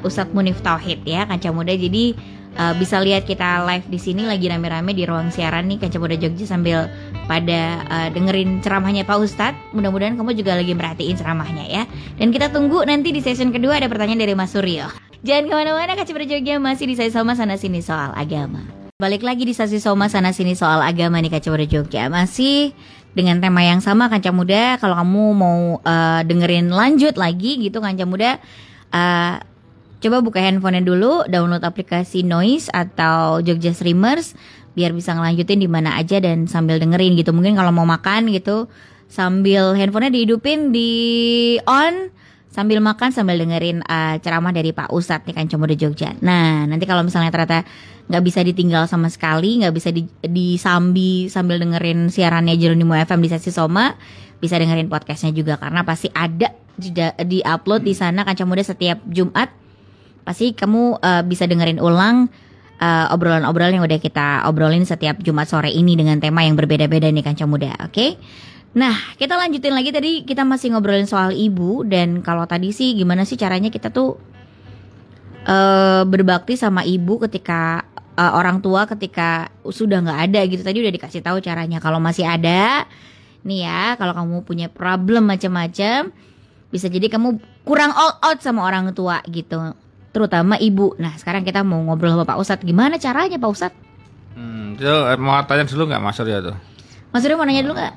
Ustadz 0.00 0.32
Munif 0.32 0.60
Tauhid 0.60 1.04
ya 1.04 1.24
Kaca 1.24 1.48
Muda 1.48 1.72
jadi 1.72 2.12
uh, 2.58 2.74
bisa 2.78 3.02
lihat 3.02 3.26
kita 3.26 3.62
live 3.66 3.86
di 3.90 3.98
sini 3.98 4.22
lagi 4.26 4.46
rame-rame 4.50 4.94
di 4.94 5.04
ruang 5.06 5.30
siaran 5.30 5.66
nih 5.70 5.82
Kaca 5.82 5.98
Muda 5.98 6.16
Jogja 6.18 6.46
sambil 6.46 6.86
pada 7.26 7.82
uh, 7.88 8.08
dengerin 8.10 8.62
ceramahnya 8.62 9.02
Pak 9.06 9.18
Ustadz. 9.18 9.60
Mudah-mudahan 9.76 10.14
kamu 10.18 10.34
juga 10.38 10.58
lagi 10.58 10.72
merhatiin 10.74 11.16
ceramahnya 11.18 11.64
ya. 11.66 11.82
Dan 12.18 12.30
kita 12.30 12.50
tunggu 12.50 12.82
nanti 12.86 13.10
di 13.10 13.20
session 13.22 13.50
kedua 13.50 13.78
ada 13.78 13.90
pertanyaan 13.90 14.22
dari 14.22 14.34
Mas 14.34 14.54
Suryo. 14.54 14.90
Jangan 15.24 15.44
ke 15.48 15.54
mana-mana 15.56 15.92
Kaca 15.96 16.12
Muda 16.12 16.26
Jogja 16.28 16.54
masih 16.60 16.84
di 16.84 16.94
sama 16.98 17.32
sana 17.32 17.56
sini 17.56 17.80
soal 17.80 18.12
agama. 18.12 18.60
Balik 19.00 19.26
lagi 19.26 19.42
di 19.42 19.50
stasi 19.50 19.82
Soma 19.82 20.06
sana 20.06 20.30
sini 20.30 20.54
soal 20.54 20.84
agama 20.84 21.18
nih 21.18 21.32
Kaca 21.32 21.48
Muda 21.48 21.66
Jogja. 21.66 22.06
Masih 22.12 22.76
dengan 23.16 23.40
tema 23.40 23.64
yang 23.64 23.80
sama 23.80 24.12
Kaca 24.12 24.30
Muda. 24.30 24.76
Kalau 24.78 24.94
kamu 24.94 25.24
mau 25.32 25.58
eh, 25.80 26.20
dengerin 26.28 26.68
lanjut 26.68 27.16
lagi 27.16 27.56
gitu 27.56 27.80
Kaca 27.80 28.04
Muda 28.04 28.36
eh, 28.92 29.34
Coba 30.04 30.20
buka 30.20 30.44
handphonenya 30.44 30.84
dulu 30.84 31.24
Download 31.32 31.64
aplikasi 31.64 32.20
Noise 32.20 32.68
atau 32.68 33.40
Jogja 33.40 33.72
Streamers 33.72 34.36
Biar 34.76 34.92
bisa 34.92 35.16
ngelanjutin 35.16 35.64
di 35.64 35.68
mana 35.70 35.96
aja 35.96 36.20
dan 36.20 36.44
sambil 36.44 36.76
dengerin 36.76 37.16
gitu 37.16 37.32
Mungkin 37.32 37.56
kalau 37.56 37.72
mau 37.72 37.88
makan 37.88 38.28
gitu 38.28 38.68
Sambil 39.08 39.72
handphonenya 39.72 40.12
dihidupin 40.12 40.76
di 40.76 40.90
on 41.64 42.12
sambil 42.54 42.78
makan 42.78 43.10
sambil 43.10 43.34
dengerin 43.34 43.82
uh, 43.82 44.14
ceramah 44.22 44.54
dari 44.54 44.70
Pak 44.70 44.94
Ustadz 44.94 45.26
nih 45.26 45.34
kan 45.34 45.50
Muda 45.58 45.74
Jogja. 45.74 46.14
Nah 46.22 46.62
nanti 46.70 46.86
kalau 46.86 47.02
misalnya 47.02 47.34
ternyata 47.34 47.66
nggak 48.06 48.22
bisa 48.22 48.46
ditinggal 48.46 48.86
sama 48.86 49.10
sekali, 49.10 49.58
nggak 49.58 49.74
bisa 49.74 49.90
di, 49.90 50.06
disambi 50.22 51.26
sambil 51.26 51.58
dengerin 51.58 52.14
siarannya 52.14 52.54
Jeronimo 52.54 52.94
FM 52.94 53.26
di 53.26 53.28
sesi 53.34 53.50
Soma, 53.50 53.98
bisa 54.38 54.54
dengerin 54.54 54.86
podcastnya 54.86 55.34
juga 55.34 55.58
karena 55.58 55.82
pasti 55.82 56.06
ada 56.14 56.54
di, 56.78 56.94
di 57.26 57.38
upload 57.42 57.82
di 57.82 57.94
sana 57.98 58.22
Kanca 58.22 58.46
Muda 58.46 58.62
setiap 58.62 59.02
Jumat. 59.10 59.63
Pasti 60.24 60.56
kamu 60.56 61.04
uh, 61.04 61.22
bisa 61.22 61.44
dengerin 61.44 61.78
ulang 61.78 62.32
uh, 62.80 63.12
obrolan-obrolan 63.12 63.76
yang 63.78 63.84
udah 63.84 64.00
kita 64.00 64.48
obrolin 64.48 64.88
setiap 64.88 65.20
Jumat 65.20 65.46
sore 65.46 65.70
ini 65.70 65.94
dengan 65.94 66.18
tema 66.18 66.42
yang 66.42 66.56
berbeda-beda 66.56 67.12
nih 67.12 67.24
Kanca 67.24 67.44
Muda, 67.44 67.76
oke? 67.84 68.06
Nah, 68.74 69.14
kita 69.14 69.38
lanjutin 69.38 69.70
lagi 69.70 69.94
tadi 69.94 70.26
kita 70.26 70.42
masih 70.42 70.74
ngobrolin 70.74 71.06
soal 71.06 71.30
ibu 71.30 71.86
dan 71.86 72.26
kalau 72.26 72.42
tadi 72.42 72.74
sih 72.74 72.98
gimana 72.98 73.22
sih 73.22 73.38
caranya 73.38 73.70
kita 73.70 73.94
tuh 73.94 74.18
eh 75.44 76.02
berbakti 76.02 76.58
sama 76.58 76.82
ibu 76.82 77.22
ketika 77.22 77.86
eh, 78.18 78.32
orang 78.34 78.58
tua 78.64 78.88
ketika 78.90 79.46
sudah 79.62 80.02
nggak 80.02 80.20
ada 80.26 80.40
gitu. 80.50 80.62
Tadi 80.66 80.82
udah 80.82 80.90
dikasih 80.90 81.22
tahu 81.22 81.38
caranya. 81.38 81.78
Kalau 81.78 82.02
masih 82.02 82.26
ada, 82.26 82.88
nih 83.46 83.62
ya, 83.62 83.94
kalau 83.94 84.10
kamu 84.10 84.42
punya 84.42 84.66
problem 84.66 85.30
macam-macam, 85.30 86.10
bisa 86.74 86.86
jadi 86.90 87.06
kamu 87.06 87.38
kurang 87.62 87.94
all 87.94 88.18
out 88.26 88.42
sama 88.42 88.66
orang 88.66 88.90
tua 88.90 89.22
gitu. 89.30 89.76
Terutama 90.14 90.54
ibu. 90.56 90.94
Nah, 90.96 91.18
sekarang 91.18 91.42
kita 91.42 91.66
mau 91.66 91.82
ngobrol 91.82 92.14
sama 92.14 92.22
Pak 92.22 92.38
Ustadz. 92.38 92.62
Gimana 92.62 92.96
caranya 92.96 93.34
Pak 93.34 93.50
Ustadz? 93.50 93.76
Hmm, 94.34 94.78
itu 94.78 94.86
eh, 94.86 95.18
mau 95.18 95.42
tanya 95.42 95.66
dulu 95.66 95.90
nggak 95.90 95.98
Mas 95.98 96.14
Surya 96.14 96.38
tuh? 96.38 96.54
Mas 97.10 97.20
Surya 97.20 97.34
mau 97.34 97.42
nanya 97.42 97.66
dulu 97.66 97.74
nggak? 97.74 97.94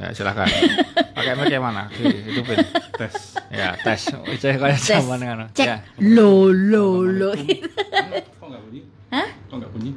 Ya 0.00 0.06
silakan. 0.16 0.48
Pakai 1.16 1.36
mic 1.36 1.52
yang 1.52 1.60
mana? 1.60 1.92
Hidupin. 1.92 2.56
tes 2.96 3.36
Ya 3.52 3.76
tes. 3.76 4.08
Itu 4.34 4.46
kayak 4.56 4.80
sama 4.80 5.20
dengan. 5.20 5.52
Cek. 5.52 5.66
Ya. 5.68 5.76
Lo 6.00 6.48
lo 6.48 7.04
lo. 7.04 7.36
kok 8.40 8.46
nggak 8.48 8.62
bunyi 8.64 8.80
Hah? 9.12 9.28
kok 9.28 9.56
nggak 9.60 9.70
bunyi 9.76 9.90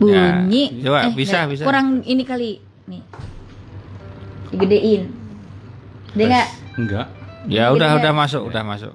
bunyi 0.00 0.64
Ya, 0.80 0.84
coba, 0.88 0.98
bisa, 1.12 1.36
nggak, 1.44 1.50
bisa. 1.52 1.62
kurang 1.68 1.86
ini 2.02 2.24
kali 2.24 2.50
nih 2.88 3.02
digedein 4.50 5.02
gede 6.10 6.24
nggak 6.26 6.48
enggak 6.80 7.06
Ya 7.48 7.68
udah 7.72 7.96
udah 7.96 8.12
masuk, 8.12 8.48
udah 8.48 8.64
masuk. 8.64 8.92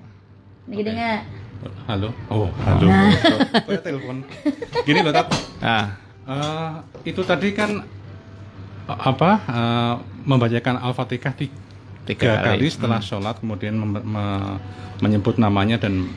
gede 0.65 0.91
nggak 0.91 1.21
halo 1.85 2.09
oh 2.27 2.49
halo 2.61 2.85
Nah. 2.85 3.11
Telepon 3.85 4.21
gini 4.81 4.99
loh 5.01 5.11
tat 5.11 5.27
Nah, 5.59 5.85
Eh, 6.25 6.73
itu 7.05 7.21
tadi 7.21 7.53
kan 7.53 7.85
eh, 8.83 8.99
apa 8.99 9.29
eh, 9.45 9.93
membacakan 10.23 10.81
al-fatihah 10.81 11.33
tiga 11.33 11.53
Tiga 12.01 12.33
kali, 12.39 12.65
kali. 12.65 12.67
setelah 12.67 12.97
sholat 12.99 13.37
kemudian 13.37 13.73
mem- 13.73 14.01
me- 14.01 14.57
menyebut 14.99 15.37
namanya 15.37 15.77
dan 15.77 16.09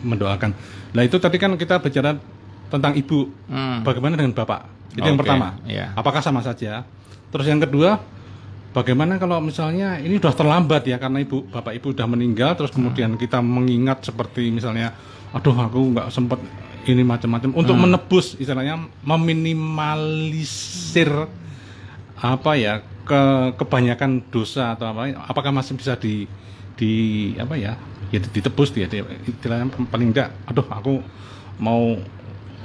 mendoakan. 0.00 0.52
Nah 0.92 1.02
itu 1.02 1.16
tadi 1.16 1.36
kan 1.36 1.52
kita 1.54 1.76
bicara 1.76 2.16
tentang 2.68 2.92
ibu. 2.94 3.28
Hmm. 3.46 3.80
Bagaimana 3.80 4.14
dengan 4.14 4.32
bapak? 4.32 4.64
Itu 4.92 5.00
yang 5.02 5.16
Oke, 5.16 5.24
pertama. 5.24 5.56
iya. 5.64 5.92
Apakah 5.92 6.20
sama 6.20 6.40
saja? 6.40 6.84
Terus 7.28 7.44
yang 7.44 7.58
kedua, 7.58 8.00
bagaimana 8.74 9.22
kalau 9.22 9.38
misalnya 9.38 10.02
ini 10.02 10.18
sudah 10.18 10.34
terlambat 10.34 10.82
ya 10.84 10.98
karena 10.98 11.22
ibu 11.22 11.46
bapak 11.46 11.78
ibu 11.78 11.94
sudah 11.94 12.10
meninggal, 12.10 12.58
terus 12.58 12.74
kemudian 12.74 13.14
kita 13.14 13.38
mengingat 13.38 14.02
seperti 14.04 14.50
misalnya, 14.50 14.90
aduh 15.30 15.54
aku 15.54 15.94
nggak 15.94 16.10
sempat 16.10 16.42
ini 16.84 17.00
macam-macam. 17.06 17.54
Untuk 17.54 17.78
menebus 17.78 18.34
istilahnya 18.36 18.90
meminimalisir 19.06 21.08
apa 22.18 22.52
ya 22.58 22.82
ke 23.04 23.52
kebanyakan 23.60 24.24
dosa 24.32 24.72
atau 24.74 24.90
apa 24.90 25.12
apakah 25.28 25.52
masih 25.52 25.76
bisa 25.76 25.94
di 25.94 26.24
di 26.74 26.92
apa 27.36 27.54
ya 27.54 27.76
ya 28.08 28.18
ditebus 28.18 28.72
dia 28.72 28.88
istilahnya 29.28 29.68
paling 29.92 30.08
enggak 30.10 30.32
aduh 30.48 30.64
aku 30.66 31.04
mau 31.60 32.00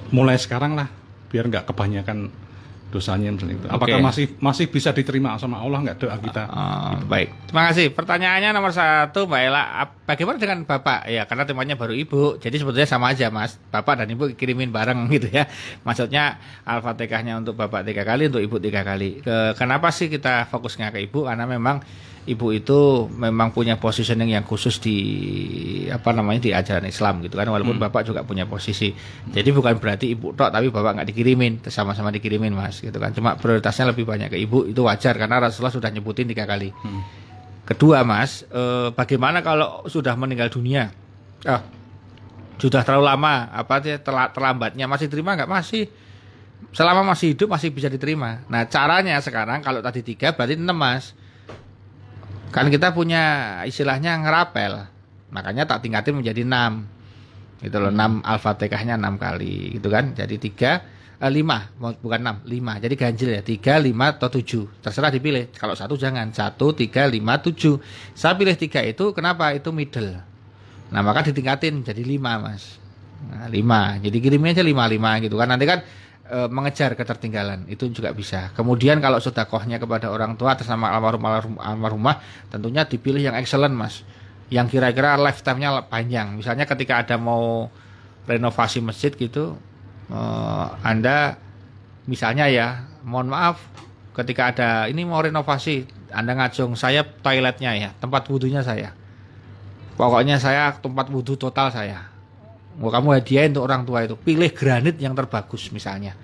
mulai 0.09 0.39
sekarang 0.39 0.79
lah 0.79 0.87
biar 1.29 1.45
nggak 1.51 1.67
kebanyakan 1.69 2.31
dosanya 2.89 3.29
misalnya 3.29 3.55
itu 3.55 3.67
apakah 3.69 3.97
Oke. 3.97 4.03
masih 4.03 4.25
masih 4.37 4.65
bisa 4.65 4.89
diterima 4.89 5.37
sama 5.37 5.61
Allah 5.61 5.79
nggak 5.79 5.97
doa 5.97 6.17
kita 6.17 6.43
Oh, 6.49 6.97
baik, 7.05 7.29
terima 7.45 7.69
kasih. 7.69 7.93
Pertanyaannya 7.93 8.49
nomor 8.49 8.71
satu, 8.71 9.23
Mbak 9.23 9.41
Ella, 9.43 9.63
ap- 9.85 9.95
bagaimana 10.03 10.35
dengan 10.35 10.65
Bapak? 10.65 11.05
Ya, 11.05 11.23
karena 11.23 11.45
temanya 11.45 11.77
baru 11.77 11.93
Ibu, 11.93 12.37
jadi 12.37 12.57
sebetulnya 12.57 12.85
sama 12.85 13.13
aja, 13.13 13.29
Mas. 13.29 13.61
Bapak 13.69 14.01
dan 14.01 14.09
Ibu 14.09 14.33
kirimin 14.33 14.69
bareng 14.69 15.05
gitu 15.13 15.29
ya. 15.29 15.45
Maksudnya 15.81 16.41
Al-Fatihahnya 16.65 17.37
untuk 17.37 17.53
Bapak 17.53 17.85
tiga 17.85 18.01
kali, 18.01 18.27
untuk 18.27 18.41
Ibu 18.41 18.57
tiga 18.57 18.81
kali. 18.81 19.21
Ke- 19.21 19.53
kenapa 19.53 19.89
sih 19.89 20.07
kita 20.07 20.47
fokusnya 20.47 20.89
ke 20.89 21.05
Ibu? 21.05 21.29
Karena 21.29 21.45
memang 21.45 21.85
Ibu 22.19 22.47
itu 22.53 22.79
memang 23.09 23.49
punya 23.49 23.73
positioning 23.75 24.29
yang 24.29 24.45
khusus 24.45 24.77
di 24.77 24.97
apa 25.87 26.11
namanya 26.11 26.39
di 26.39 26.51
ajaran 26.51 26.85
Islam 26.85 27.21
gitu 27.21 27.33
kan, 27.33 27.47
walaupun 27.47 27.79
Bapak 27.79 28.05
juga 28.05 28.21
punya 28.21 28.45
posisi. 28.45 28.93
Jadi 29.25 29.49
bukan 29.49 29.77
berarti 29.77 30.13
Ibu 30.13 30.33
tok, 30.33 30.49
tapi 30.49 30.69
Bapak 30.69 30.99
nggak 30.99 31.07
dikirimin, 31.09 31.63
sama-sama 31.65 32.09
dikirimin, 32.09 32.53
Mas, 32.53 32.78
gitu 32.79 32.95
kan. 32.97 33.11
Cuma 33.13 33.35
prioritasnya 33.35 33.91
lebih 33.91 34.07
banyak 34.07 34.33
ke 34.33 34.37
Ibu, 34.39 34.71
itu 34.71 34.81
wajar 34.83 35.15
karena 35.15 35.37
Rasulullah 35.39 35.75
sudah 35.75 35.89
nyebutin 35.91 36.27
tiga 36.27 36.47
kali. 36.49 36.71
Kedua, 37.67 38.01
Mas, 38.01 38.43
eh, 38.49 38.89
bagaimana 38.95 39.45
kalau 39.45 39.85
sudah 39.85 40.17
meninggal 40.17 40.49
dunia? 40.49 40.89
Ah, 41.45 41.61
sudah 42.59 42.83
terlalu 42.83 43.05
lama, 43.07 43.47
apa 43.53 43.79
sih 43.79 43.95
terlambatnya 44.03 44.89
masih 44.89 45.07
terima 45.07 45.37
nggak 45.37 45.47
masih? 45.47 45.87
Selama 46.75 47.15
masih 47.15 47.37
hidup 47.37 47.55
masih 47.55 47.71
bisa 47.71 47.87
diterima. 47.87 48.43
Nah, 48.51 48.67
caranya 48.67 49.15
sekarang 49.23 49.63
kalau 49.63 49.79
tadi 49.79 50.03
tiga 50.03 50.35
berarti 50.35 50.59
enam, 50.59 50.75
Mas. 50.75 51.15
Kan 52.51 52.67
kita 52.67 52.91
punya 52.91 53.61
istilahnya 53.63 54.17
ngerapel. 54.19 54.89
Makanya 55.29 55.69
tak 55.69 55.85
tingkatin 55.85 56.19
menjadi 56.19 56.41
enam. 56.43 56.89
Gitu 57.61 57.77
loh, 57.79 57.93
enam 57.93 58.19
Al-Fatihahnya 58.25 58.99
enam 58.99 59.15
kali 59.15 59.79
gitu 59.79 59.87
kan. 59.87 60.11
Jadi 60.17 60.35
tiga 60.41 60.83
eh, 61.19 61.31
lima, 61.31 61.67
bukan 61.75 62.19
enam, 62.19 62.37
lima. 62.47 62.79
Jadi 62.79 62.95
ganjil 62.95 63.29
ya, 63.35 63.43
tiga, 63.43 63.75
lima, 63.77 64.15
atau 64.15 64.31
tujuh. 64.31 64.79
Terserah 64.79 65.11
dipilih. 65.11 65.51
Kalau 65.53 65.75
satu 65.75 65.99
jangan, 65.99 66.31
satu, 66.31 66.71
tiga, 66.71 67.05
lima, 67.05 67.43
tujuh. 67.43 67.77
Saya 68.15 68.39
pilih 68.39 68.55
tiga 68.55 68.79
itu, 68.81 69.11
kenapa? 69.11 69.51
Itu 69.51 69.75
middle. 69.75 70.29
Nah 70.89 71.01
maka 71.05 71.29
ditingkatin 71.29 71.85
jadi 71.85 72.01
lima 72.01 72.41
mas. 72.41 72.81
Nah, 73.29 73.45
lima. 73.49 73.97
Jadi 74.01 74.17
kirimnya 74.17 74.57
aja 74.57 74.63
lima 74.65 74.89
lima 74.89 75.21
gitu 75.21 75.37
kan. 75.37 75.47
Nanti 75.49 75.65
kan 75.69 75.85
e, 76.25 76.37
mengejar 76.49 76.97
ketertinggalan 76.97 77.69
itu 77.69 77.89
juga 77.93 78.09
bisa. 78.13 78.49
Kemudian 78.57 78.97
kalau 78.97 79.21
sodakohnya 79.21 79.77
kepada 79.77 80.09
orang 80.09 80.33
tua 80.33 80.57
atas 80.57 80.65
nama 80.65 80.89
almarhum 80.97 81.57
almarhumah 81.61 82.21
tentunya 82.49 82.85
dipilih 82.89 83.21
yang 83.21 83.35
excellent 83.37 83.73
mas. 83.73 84.01
Yang 84.49 84.77
kira-kira 84.77 85.13
lifetime-nya 85.21 85.85
panjang. 85.85 86.33
Misalnya 86.33 86.65
ketika 86.65 87.05
ada 87.05 87.21
mau 87.21 87.69
renovasi 88.25 88.81
masjid 88.81 89.13
gitu, 89.13 89.61
eh, 90.09 90.67
anda 90.83 91.37
misalnya 92.09 92.49
ya, 92.49 92.83
mohon 93.05 93.29
maaf 93.29 93.61
ketika 94.19 94.51
ada 94.51 94.69
ini 94.91 95.07
mau 95.07 95.23
renovasi, 95.23 95.87
anda 96.11 96.35
ngajong 96.35 96.75
saya 96.75 97.07
toiletnya 97.07 97.71
ya, 97.77 97.89
tempat 97.95 98.27
wudhunya 98.27 98.59
saya. 98.65 98.91
Pokoknya 99.95 100.39
saya 100.39 100.75
tempat 100.79 101.11
wudhu 101.11 101.35
total 101.35 101.71
saya. 101.71 102.07
Mau 102.79 102.87
kamu 102.87 103.19
hadiah 103.19 103.47
untuk 103.51 103.67
orang 103.67 103.83
tua 103.83 104.07
itu, 104.07 104.15
pilih 104.15 104.51
granit 104.55 104.95
yang 104.99 105.11
terbagus 105.11 105.71
misalnya. 105.75 106.15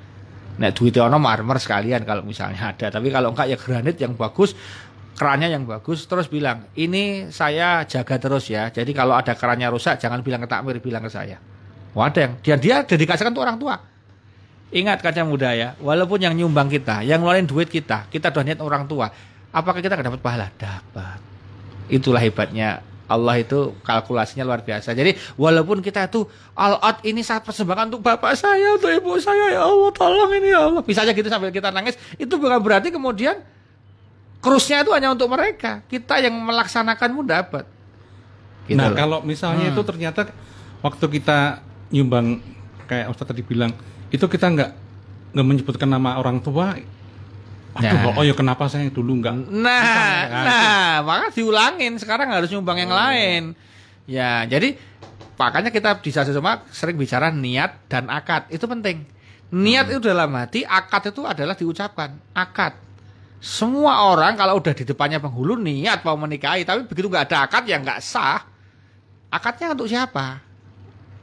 Nek 0.56 0.72
duitnya 0.72 1.12
ono 1.12 1.20
marmer 1.20 1.60
sekalian 1.60 2.08
kalau 2.08 2.24
misalnya 2.24 2.68
ada, 2.72 2.88
tapi 2.88 3.12
kalau 3.12 3.36
enggak 3.36 3.48
ya 3.52 3.58
granit 3.60 3.96
yang 4.00 4.16
bagus, 4.16 4.56
kerannya 5.16 5.52
yang 5.52 5.64
bagus, 5.68 6.08
terus 6.08 6.28
bilang 6.28 6.68
ini 6.76 7.32
saya 7.32 7.84
jaga 7.88 8.16
terus 8.20 8.48
ya. 8.52 8.72
Jadi 8.72 8.92
kalau 8.92 9.16
ada 9.16 9.36
kerannya 9.36 9.68
rusak 9.72 10.00
jangan 10.00 10.24
bilang 10.24 10.44
ke 10.44 10.48
takmir, 10.48 10.80
bilang 10.80 11.04
ke 11.04 11.12
saya. 11.12 11.40
Ada 12.04 12.20
yang 12.28 12.34
dia 12.44 12.56
dia 12.60 12.76
dedikasikan 12.84 13.32
untuk 13.32 13.48
orang 13.48 13.56
tua. 13.56 13.76
Ingat 14.76 15.00
kaca 15.00 15.24
muda 15.24 15.56
ya, 15.56 15.78
walaupun 15.80 16.20
yang 16.20 16.36
nyumbang 16.36 16.68
kita, 16.68 17.00
yang 17.06 17.24
ngeluarin 17.24 17.48
duit 17.48 17.72
kita, 17.72 18.12
kita 18.12 18.28
udah 18.34 18.44
niat 18.44 18.60
orang 18.60 18.84
tua, 18.84 19.08
apakah 19.56 19.80
kita 19.80 19.96
nggak 19.96 20.12
dapat 20.12 20.22
pahala? 20.22 20.48
Dapat. 20.60 21.20
Itulah 21.88 22.20
hebatnya 22.20 22.84
Allah 23.06 23.38
itu 23.38 23.78
kalkulasinya 23.86 24.42
luar 24.42 24.66
biasa. 24.66 24.98
Jadi 24.98 25.14
walaupun 25.38 25.80
kita 25.80 26.10
itu 26.10 26.26
all 26.58 26.82
out 26.82 27.00
ini 27.06 27.22
saat 27.22 27.46
persembahan 27.46 27.94
untuk 27.94 28.02
bapak 28.02 28.34
saya, 28.34 28.76
untuk 28.76 28.90
ibu 28.90 29.16
saya, 29.22 29.54
ya 29.54 29.62
Allah 29.64 29.94
tolong 29.94 30.34
ini 30.34 30.50
ya 30.50 30.66
Allah. 30.66 30.82
Bisa 30.82 31.06
aja 31.06 31.14
gitu 31.14 31.30
sambil 31.30 31.54
kita 31.54 31.70
nangis, 31.70 31.96
itu 32.18 32.34
bukan 32.36 32.58
berarti 32.60 32.90
kemudian 32.90 33.46
krusnya 34.42 34.82
itu 34.82 34.92
hanya 34.92 35.14
untuk 35.14 35.30
mereka. 35.30 35.86
Kita 35.86 36.18
yang 36.18 36.34
melaksanakanmu 36.34 37.22
dapat. 37.24 37.70
Gitu 38.66 38.82
nah 38.82 38.90
loh. 38.90 38.98
kalau 38.98 39.18
misalnya 39.22 39.70
Hmm. 39.70 39.78
itu 39.78 39.82
ternyata 39.86 40.22
waktu 40.82 41.06
kita 41.22 41.62
nyumbang 41.96 42.44
kayak 42.86 43.08
Ustaz 43.08 43.32
tadi 43.32 43.40
bilang 43.42 43.72
itu 44.12 44.22
kita 44.22 44.52
nggak 44.52 44.72
nggak 45.32 45.46
menyebutkan 45.48 45.88
nama 45.88 46.20
orang 46.20 46.44
tua. 46.44 46.76
Aduh, 47.76 47.92
Nah. 47.92 48.16
oh 48.16 48.24
ya 48.24 48.32
kenapa 48.32 48.72
saya 48.72 48.88
dulu 48.88 49.20
nggak? 49.20 49.52
Nah, 49.52 49.80
Misalnya, 49.84 50.44
nah, 50.48 50.94
maka 51.04 51.28
diulangin 51.36 52.00
sekarang 52.00 52.32
harus 52.32 52.48
nyumbang 52.48 52.80
yang 52.80 52.92
lain. 52.92 53.52
Ya, 54.08 54.48
jadi 54.48 54.80
makanya 55.36 55.76
kita 55.76 56.00
di 56.00 56.08
Sasi 56.08 56.32
Soma 56.32 56.64
sering 56.72 56.96
bicara 56.96 57.36
niat 57.36 57.92
dan 57.92 58.08
akad. 58.08 58.48
Itu 58.48 58.64
penting. 58.72 59.04
Niat 59.52 59.92
itu 59.92 60.00
dalam 60.00 60.32
hati, 60.40 60.64
akad 60.64 61.12
itu 61.12 61.28
adalah 61.28 61.52
diucapkan. 61.52 62.16
Akad. 62.32 62.80
Semua 63.44 64.08
orang 64.08 64.40
kalau 64.40 64.56
udah 64.64 64.72
di 64.72 64.88
depannya 64.88 65.20
penghulu 65.20 65.60
niat 65.60 66.00
mau 66.08 66.16
menikahi, 66.16 66.64
tapi 66.64 66.88
begitu 66.88 67.12
nggak 67.12 67.28
ada 67.28 67.38
akad 67.44 67.68
ya 67.68 67.76
nggak 67.76 68.00
sah. 68.00 68.40
Akadnya 69.28 69.76
untuk 69.76 69.92
siapa? 69.92 70.45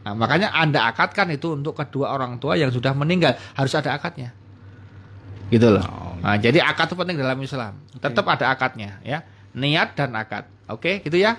Nah, 0.02 0.18
makanya 0.18 0.50
Anda 0.50 0.90
akadkan 0.90 1.30
itu 1.30 1.54
untuk 1.54 1.78
kedua 1.78 2.10
orang 2.10 2.42
tua 2.42 2.58
yang 2.58 2.74
sudah 2.74 2.90
meninggal, 2.90 3.38
harus 3.54 3.72
ada 3.78 3.94
akadnya. 3.94 4.34
Gitu 5.52 5.68
loh. 5.68 5.84
Oh, 5.84 6.12
Nah, 6.22 6.38
jadi 6.38 6.62
akad 6.62 6.86
itu 6.86 6.94
penting 6.94 7.18
dalam 7.18 7.34
Islam. 7.42 7.82
Tetap 7.98 8.22
ada 8.30 8.54
akadnya 8.54 9.02
ya. 9.02 9.26
Niat 9.58 9.98
dan 9.98 10.14
akad. 10.14 10.46
Oke, 10.70 11.02
gitu 11.02 11.18
ya. 11.18 11.34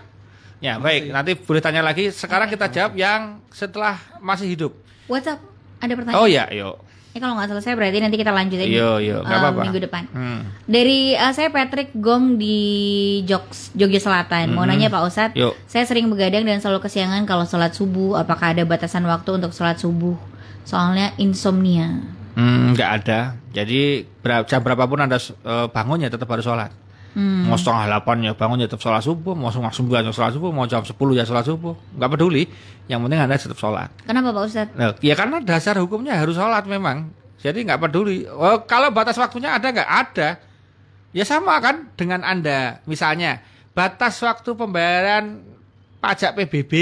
Ya, 0.60 0.76
baik. 0.80 1.12
Nanti 1.12 1.40
boleh 1.40 1.64
tanya 1.64 1.80
lagi. 1.80 2.12
Sekarang 2.12 2.52
kita 2.52 2.68
jawab 2.68 2.96
yang 3.00 3.40
setelah 3.52 4.00
masih 4.20 4.48
hidup. 4.52 4.72
WhatsApp 5.08 5.40
ada 5.80 5.92
pertanyaan. 5.96 6.20
Oh 6.20 6.28
ya, 6.28 6.48
yuk. 6.52 6.80
Ini 7.14 7.22
kalau 7.22 7.38
nggak 7.38 7.46
selesai 7.48 7.78
berarti 7.78 8.02
nanti 8.02 8.18
kita 8.18 8.34
lanjutin 8.34 8.66
Yo, 8.66 8.98
yo, 8.98 9.22
nggak 9.22 9.30
eh, 9.30 9.42
apa-apa. 9.46 9.62
minggu 9.62 9.80
depan. 9.80 10.04
Hmm. 10.10 10.50
Dari 10.66 11.14
eh, 11.14 11.30
saya 11.32 11.48
Patrick 11.48 11.94
Gong 11.94 12.36
di 12.36 12.58
Jogs, 13.24 13.70
Jogja 13.72 14.02
Selatan. 14.02 14.50
Mau 14.50 14.66
Mhm. 14.66 14.70
nanya 14.74 14.90
Pak 14.90 15.02
Ustadz, 15.06 15.38
saya 15.64 15.86
sering 15.86 16.10
begadang 16.10 16.42
dan 16.42 16.58
selalu 16.58 16.82
kesiangan 16.82 17.22
kalau 17.24 17.46
sholat 17.46 17.70
subuh. 17.72 18.18
Apakah 18.18 18.52
ada 18.52 18.64
batasan 18.64 19.06
waktu 19.06 19.30
untuk 19.32 19.54
sholat 19.54 19.78
subuh? 19.78 20.18
Soalnya 20.64 21.14
insomnia. 21.16 22.02
Hmm, 22.34 22.74
nggak 22.74 22.90
ada. 23.00 23.38
Jadi 23.54 24.10
ber- 24.20 24.50
jam 24.50 24.60
berapapun 24.60 24.98
anda 24.98 25.22
eh, 25.22 25.68
bangun 25.70 26.02
ya 26.02 26.10
tetap 26.10 26.26
harus 26.28 26.42
sholat. 26.42 26.74
Hmm. 27.14 27.46
Mau 27.46 27.58
setengah 27.58 27.86
delapan 27.86 28.26
ya 28.26 28.32
bangun 28.34 28.58
ya 28.62 28.66
tetap 28.66 28.82
sholat 28.82 29.06
subuh. 29.06 29.38
Mau 29.38 29.54
setengah 29.54 29.74
sembilan 29.74 30.02
ya 30.10 30.12
sholat 30.14 30.32
subuh. 30.34 30.50
Mau 30.50 30.66
jam 30.66 30.82
sepuluh 30.82 31.14
ya 31.14 31.26
sholat 31.26 31.46
subuh. 31.46 31.78
Nggak 31.98 32.10
peduli. 32.18 32.44
Yang 32.90 33.00
penting 33.06 33.20
anda 33.22 33.36
tetap 33.38 33.60
sholat. 33.62 33.90
Kenapa 34.04 34.34
Pak 34.34 34.44
Ustadz? 34.50 34.74
Nah, 34.74 34.98
ya 34.98 35.14
karena 35.14 35.38
dasar 35.46 35.78
hukumnya 35.78 36.18
harus 36.18 36.34
sholat 36.34 36.66
memang. 36.66 37.14
Jadi 37.38 37.70
nggak 37.70 37.80
peduli. 37.80 38.26
Oh, 38.26 38.66
kalau 38.66 38.90
batas 38.90 39.20
waktunya 39.22 39.54
ada 39.54 39.70
nggak? 39.70 39.90
Ada. 39.90 40.30
Ya 41.14 41.24
sama 41.24 41.62
kan 41.62 41.94
dengan 41.94 42.26
anda. 42.26 42.82
Misalnya 42.90 43.46
batas 43.78 44.18
waktu 44.26 44.58
pembayaran 44.58 45.46
pajak 46.02 46.34
PBB, 46.34 46.74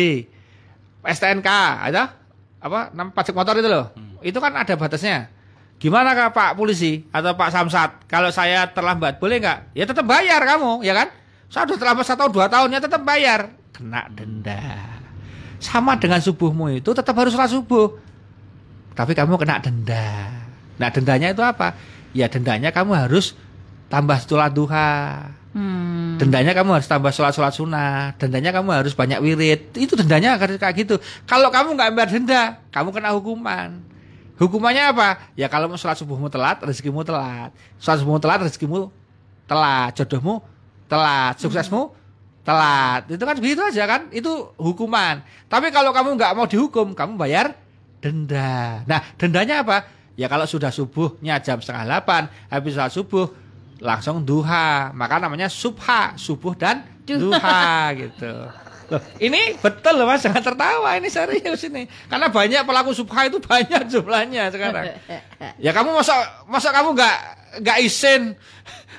STNK, 1.04 1.50
ada 1.92 2.16
apa? 2.64 2.94
Pajak 3.12 3.36
motor 3.36 3.60
itu 3.60 3.68
loh. 3.68 3.92
Itu 4.24 4.40
kan 4.40 4.56
ada 4.56 4.80
batasnya. 4.80 5.28
Gimana 5.82 6.14
kak 6.14 6.38
Pak 6.38 6.52
Polisi 6.62 7.10
atau 7.10 7.34
Pak 7.34 7.50
Samsat? 7.50 8.06
Kalau 8.06 8.30
saya 8.30 8.70
terlambat, 8.70 9.18
boleh 9.18 9.42
nggak? 9.42 9.74
Ya 9.74 9.90
tetap 9.90 10.06
bayar 10.06 10.38
kamu, 10.46 10.86
ya 10.86 10.94
kan? 10.94 11.10
Saya 11.50 11.66
sudah 11.66 11.82
terlambat 11.82 12.06
satu 12.06 12.30
tahun 12.30 12.32
dua 12.38 12.46
tahun, 12.54 12.70
ya 12.78 12.80
tetap 12.86 13.02
bayar. 13.02 13.50
Kena 13.74 14.06
denda. 14.14 14.62
Sama 15.58 15.98
dengan 15.98 16.22
subuhmu 16.22 16.70
itu 16.78 16.94
tetap 16.94 17.18
harus 17.18 17.34
sholat 17.34 17.50
subuh. 17.50 17.98
Tapi 18.94 19.18
kamu 19.18 19.42
kena 19.42 19.58
denda. 19.58 20.30
Nah 20.78 20.90
dendanya 20.94 21.34
itu 21.34 21.42
apa? 21.42 21.74
Ya 22.14 22.30
dendanya 22.30 22.70
kamu 22.70 22.94
harus 22.94 23.34
tambah 23.90 24.22
sholat 24.22 24.54
duha. 24.54 25.34
Hmm. 25.52 26.22
Dendanya 26.22 26.54
kamu 26.54 26.78
harus 26.78 26.88
tambah 26.88 27.10
sholat-sholat 27.10 27.58
sunnah. 27.58 28.14
Dendanya 28.22 28.54
kamu 28.54 28.70
harus 28.86 28.94
banyak 28.94 29.18
wirid. 29.18 29.74
Itu 29.76 29.98
dendanya 29.98 30.38
kayak 30.38 30.62
kayak 30.62 30.76
gitu. 30.78 30.96
Kalau 31.26 31.50
kamu 31.50 31.74
nggak 31.74 31.90
bayar 31.98 32.10
denda, 32.14 32.44
kamu 32.70 32.94
kena 32.94 33.12
hukuman. 33.18 33.91
Hukumannya 34.42 34.90
apa? 34.90 35.22
Ya 35.38 35.46
kalau 35.46 35.70
mau 35.70 35.78
sholat 35.78 36.02
subuhmu 36.02 36.26
telat, 36.26 36.58
rezekimu 36.66 37.06
telat. 37.06 37.54
Sholat 37.78 38.02
subuhmu 38.02 38.18
telat, 38.18 38.42
rezekimu 38.42 38.90
telat. 39.46 39.94
Jodohmu 39.94 40.42
telat. 40.90 41.38
Suksesmu 41.38 41.94
telat. 42.42 43.06
Itu 43.06 43.22
kan 43.22 43.38
begitu 43.38 43.62
aja 43.62 43.86
kan? 43.86 44.10
Itu 44.10 44.58
hukuman. 44.58 45.22
Tapi 45.46 45.70
kalau 45.70 45.94
kamu 45.94 46.18
nggak 46.18 46.34
mau 46.34 46.50
dihukum, 46.50 46.98
kamu 46.98 47.22
bayar 47.22 47.54
denda. 48.02 48.82
Nah, 48.90 49.06
dendanya 49.14 49.62
apa? 49.62 49.86
Ya 50.18 50.26
kalau 50.26 50.50
sudah 50.50 50.74
subuhnya 50.74 51.38
jam 51.38 51.62
setengah 51.62 51.86
delapan, 51.86 52.26
habis 52.50 52.74
sholat 52.74 52.90
subuh, 52.90 53.30
langsung 53.78 54.26
duha. 54.26 54.90
Maka 54.98 55.22
namanya 55.22 55.54
subha, 55.54 56.18
subuh 56.18 56.58
dan 56.58 56.82
duha 57.06 57.94
gitu. 57.94 58.50
Loh, 58.92 59.00
ini 59.24 59.56
betul 59.56 59.96
loh 59.96 60.04
mas, 60.04 60.20
jangan 60.20 60.44
tertawa, 60.44 61.00
ini 61.00 61.08
serius 61.08 61.64
ini. 61.64 61.88
Karena 62.12 62.28
banyak 62.28 62.68
pelaku 62.68 62.92
subha 62.92 63.32
itu 63.32 63.40
banyak 63.40 63.88
jumlahnya 63.88 64.52
sekarang. 64.52 64.86
Ya 65.64 65.72
kamu 65.74 65.96
masa 65.96 66.44
masa 66.46 66.70
kamu 66.70 66.94
nggak 66.94 67.18
nggak 67.66 67.78
isin 67.82 68.38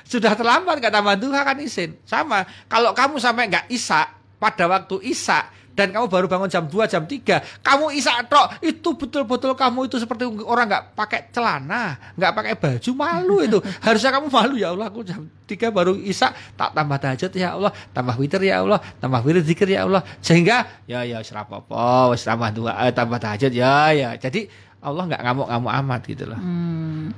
sudah 0.03 0.35
terlambat 0.35 0.81
nggak 0.81 0.91
tambah 0.91 1.15
duha 1.21 1.41
kan 1.45 1.57
isin 1.61 1.95
sama. 2.09 2.43
Kalau 2.67 2.91
kamu 2.91 3.21
sampai 3.21 3.47
nggak 3.47 3.69
isak 3.71 4.11
pada 4.41 4.67
waktu 4.67 4.99
isak 5.07 5.47
dan 5.73 5.89
kamu 5.89 6.05
baru 6.09 6.25
bangun 6.29 6.49
jam 6.49 6.65
2 6.69 6.85
jam 6.85 7.03
3 7.05 7.65
kamu 7.65 7.85
isak 7.97 8.29
tok 8.29 8.61
itu 8.61 8.89
betul-betul 8.93 9.57
kamu 9.57 9.89
itu 9.89 9.97
seperti 9.97 10.29
orang 10.45 10.69
nggak 10.69 10.83
pakai 10.93 11.29
celana 11.33 11.97
nggak 12.13 12.31
pakai 12.33 12.53
baju 12.57 12.91
malu 12.93 13.35
itu 13.41 13.59
harusnya 13.85 14.11
kamu 14.13 14.27
malu 14.29 14.55
ya 14.57 14.71
Allah 14.71 14.87
aku 14.93 15.01
jam 15.01 15.25
3 15.49 15.73
baru 15.73 15.97
isak 15.97 16.33
tak 16.53 16.71
tambah 16.77 16.97
tahajud 17.01 17.31
ya 17.33 17.57
Allah 17.57 17.71
tambah 17.91 18.15
witir 18.21 18.41
ya 18.45 18.61
Allah 18.61 18.79
tambah 19.01 19.19
wirid 19.25 19.45
zikir 19.45 19.67
ya 19.67 19.85
Allah 19.89 20.05
sehingga 20.21 20.85
ya 20.85 21.01
ya 21.03 21.19
wis 21.19 21.33
rapopo 21.33 22.13
wis 22.13 22.21
tambah 22.21 22.53
dua 22.53 22.77
eh, 22.85 22.93
tambah 22.93 23.17
tahajud 23.17 23.51
ya 23.51 23.91
ya 23.91 24.09
jadi 24.17 24.45
Allah 24.83 25.03
nggak 25.07 25.21
ngamuk-ngamuk 25.23 25.71
amat 25.83 26.01
gitu 26.05 26.25
loh 26.27 26.39
Hmm. 26.39 27.11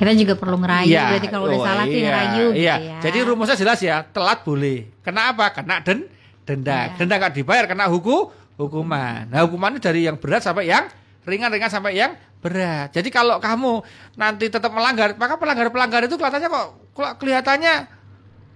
Kita 0.00 0.16
juga 0.16 0.32
perlu 0.32 0.56
ngerayu 0.56 0.96
Iya, 0.96 1.04
berarti 1.12 1.28
kalau 1.28 1.44
udah 1.44 1.60
oh, 1.60 1.64
salah 1.64 1.84
tuh 1.84 1.92
iya, 1.92 2.04
ngerayu 2.08 2.46
gitu 2.56 2.60
iya. 2.64 2.74
ya. 2.80 2.96
Jadi 3.04 3.18
rumusnya 3.20 3.56
jelas 3.60 3.78
ya, 3.84 3.96
telat 4.00 4.40
boleh. 4.48 4.88
Kenapa? 5.04 5.52
Kena 5.52 5.84
den, 5.84 6.08
denda. 6.44 6.92
Iya. 6.92 6.96
Denda 7.00 7.14
nggak 7.20 7.34
dibayar 7.36 7.64
kena 7.68 7.88
hukum 7.88 8.32
hukuman. 8.60 9.32
Nah, 9.32 9.40
hukumannya 9.48 9.80
dari 9.80 10.04
yang 10.04 10.20
berat 10.20 10.44
sampai 10.44 10.68
yang 10.68 10.84
ringan-ringan 11.24 11.72
sampai 11.72 11.96
yang 11.96 12.12
berat. 12.40 12.92
Jadi 12.92 13.08
kalau 13.08 13.40
kamu 13.40 13.80
nanti 14.16 14.48
tetap 14.52 14.72
melanggar, 14.72 15.16
maka 15.16 15.40
pelanggar-pelanggar 15.40 16.04
itu 16.08 16.16
kelihatannya 16.16 16.48
kok 16.50 17.10
kelihatannya 17.20 17.74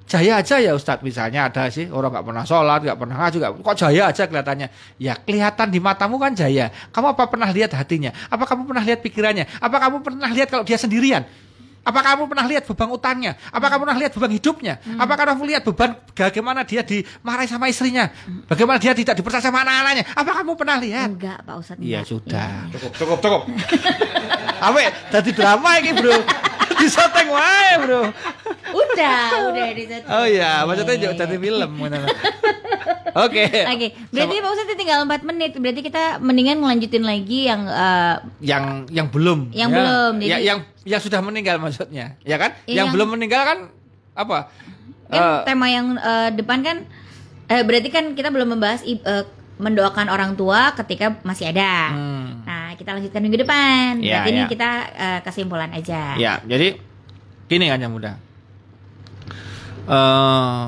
jaya 0.05 0.45
aja 0.45 0.61
ya 0.61 0.77
Ustadz 0.77 1.01
misalnya 1.01 1.49
ada 1.49 1.65
sih 1.73 1.89
orang 1.89 2.13
nggak 2.13 2.25
pernah 2.29 2.45
sholat 2.45 2.81
nggak 2.85 2.99
pernah 3.01 3.17
ngaji 3.25 3.37
nggak 3.41 3.53
kok 3.65 3.77
jaya 3.81 4.03
aja 4.13 4.23
kelihatannya 4.29 4.69
ya 5.01 5.17
kelihatan 5.17 5.73
di 5.73 5.81
matamu 5.81 6.21
kan 6.21 6.37
jaya 6.37 6.69
kamu 6.93 7.17
apa 7.17 7.25
pernah 7.25 7.49
lihat 7.49 7.73
hatinya 7.73 8.13
apa 8.29 8.45
kamu 8.45 8.69
pernah 8.69 8.85
lihat 8.85 9.01
pikirannya 9.01 9.45
apa 9.65 9.77
kamu 9.81 10.05
pernah 10.05 10.29
lihat 10.29 10.53
kalau 10.53 10.61
dia 10.61 10.77
sendirian 10.77 11.25
apa 11.85 12.01
kamu 12.01 12.23
pernah 12.33 12.47
lihat 12.49 12.65
beban 12.65 12.89
utangnya? 12.89 13.37
Apa 13.53 13.67
kamu 13.69 13.85
pernah 13.85 13.99
lihat 14.01 14.13
beban 14.17 14.33
hidupnya? 14.33 14.75
Apa 14.97 15.13
kamu 15.21 15.43
lihat 15.53 15.63
beban 15.69 15.91
bagaimana 16.17 16.65
dia 16.65 16.81
dimarahi 16.81 17.45
sama 17.45 17.69
istrinya? 17.69 18.09
Bagaimana 18.49 18.81
dia 18.81 18.97
tidak 18.97 19.21
dipercaya 19.21 19.45
sama 19.45 19.61
anak-anaknya? 19.61 20.05
Apa 20.17 20.31
kamu 20.41 20.53
pernah 20.57 20.77
lihat? 20.81 21.09
Enggak, 21.13 21.45
Pak 21.45 21.55
Ustadz. 21.61 21.85
Iya 21.85 22.01
sudah. 22.09 22.73
Cukup, 22.73 22.93
cukup, 22.97 23.19
cukup. 23.21 23.43
Awe, 24.73 24.85
tadi 25.13 25.31
drama 25.37 25.71
ini 25.77 25.93
bro. 25.93 26.17
Disoteng 26.81 27.29
wae 27.29 27.71
bro. 27.85 28.03
Udah, 28.75 29.53
udah 29.53 29.69
di 29.77 29.85
situ. 29.85 30.09
Oh 30.09 30.25
iya, 30.25 30.65
maksudnya 30.65 30.97
jadi 31.13 31.37
film. 31.37 31.71
Oke. 33.15 33.47
Oke, 33.47 33.87
berarti 34.11 34.35
Pak 34.37 34.51
Ustadz 34.51 34.75
tinggal 34.75 34.99
4 35.03 35.23
menit. 35.23 35.55
Berarti 35.55 35.81
kita 35.81 36.19
mendingan 36.19 36.59
ngelanjutin 36.59 37.03
lagi 37.03 37.47
yang 37.47 37.63
eh, 37.65 38.17
Yang 38.41 38.65
yang 38.91 39.07
belum. 39.09 39.39
Yang 39.51 39.71
Ya. 39.71 39.77
belum, 39.77 40.13
Ya, 40.17 40.27
jadi- 40.29 40.45
yang 40.45 40.59
yang 40.85 41.01
sudah 41.01 41.21
meninggal 41.21 41.57
maksudnya, 41.57 42.19
ya 42.21 42.37
kan? 42.37 42.59
Yang 42.65 42.75
yang- 42.77 42.91
belum 42.91 43.09
meninggal 43.15 43.43
kan 43.45 43.59
apa? 44.13 44.51
kan 45.05 45.21
Eh, 45.21 45.41
tema 45.45 45.67
yang 45.69 45.95
eh, 45.95 46.29
depan 46.33 46.59
kan 46.61 46.77
eh, 47.47 47.63
berarti 47.63 47.89
kan 47.89 48.05
kita 48.13 48.29
belum 48.29 48.51
membahas 48.51 48.83
eh, 48.83 48.99
mendoakan 49.55 50.11
orang 50.11 50.35
tua 50.35 50.75
ketika 50.75 51.15
masih 51.23 51.49
ada. 51.49 51.95
hmm. 51.95 52.43
Nah, 52.43 52.75
kita 52.75 52.91
lanjutkan 52.91 53.23
minggu 53.23 53.39
depan. 53.39 54.03
Iya, 54.03 54.11
Berarti 54.19 54.29
ini 54.29 54.41
iya. 54.41 54.51
kita 54.51 54.71
eh, 54.91 55.19
kesimpulan 55.23 55.71
aja. 55.71 56.19
Ya, 56.19 56.43
jadi 56.43 56.83
gini 57.47 57.71
kan 57.71 57.79
yang 57.79 57.95
muda. 57.95 58.19
Eh, 59.85 60.63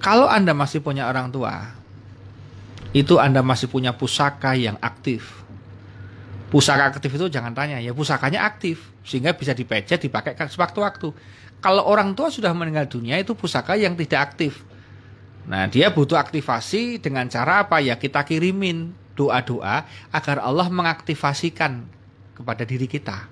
kalau 0.00 0.26
anda 0.26 0.56
masih 0.56 0.80
punya 0.80 1.06
orang 1.06 1.28
tua, 1.28 1.76
itu 2.96 3.20
anda 3.20 3.44
masih 3.44 3.68
punya 3.68 3.92
pusaka 3.92 4.56
yang 4.56 4.80
aktif. 4.80 5.44
Pusaka 6.50 6.90
aktif 6.90 7.14
itu 7.14 7.30
jangan 7.30 7.54
tanya, 7.54 7.78
ya 7.78 7.94
pusakanya 7.94 8.42
aktif 8.42 8.90
sehingga 9.06 9.36
bisa 9.36 9.54
dipejet, 9.54 10.02
dipakai 10.02 10.34
sewaktu-waktu. 10.34 11.14
Kalau 11.60 11.84
orang 11.84 12.16
tua 12.16 12.32
sudah 12.32 12.50
meninggal 12.56 12.88
dunia 12.88 13.20
itu 13.20 13.36
pusaka 13.36 13.76
yang 13.76 13.94
tidak 13.94 14.34
aktif. 14.34 14.64
Nah, 15.46 15.68
dia 15.68 15.92
butuh 15.92 16.16
aktivasi 16.16 16.98
dengan 16.98 17.28
cara 17.28 17.68
apa? 17.68 17.78
Ya 17.78 17.94
kita 18.00 18.24
kirimin 18.24 18.96
doa-doa 19.14 19.84
agar 20.10 20.40
Allah 20.40 20.66
mengaktifasikan 20.72 21.84
kepada 22.34 22.64
diri 22.64 22.88
kita. 22.88 23.28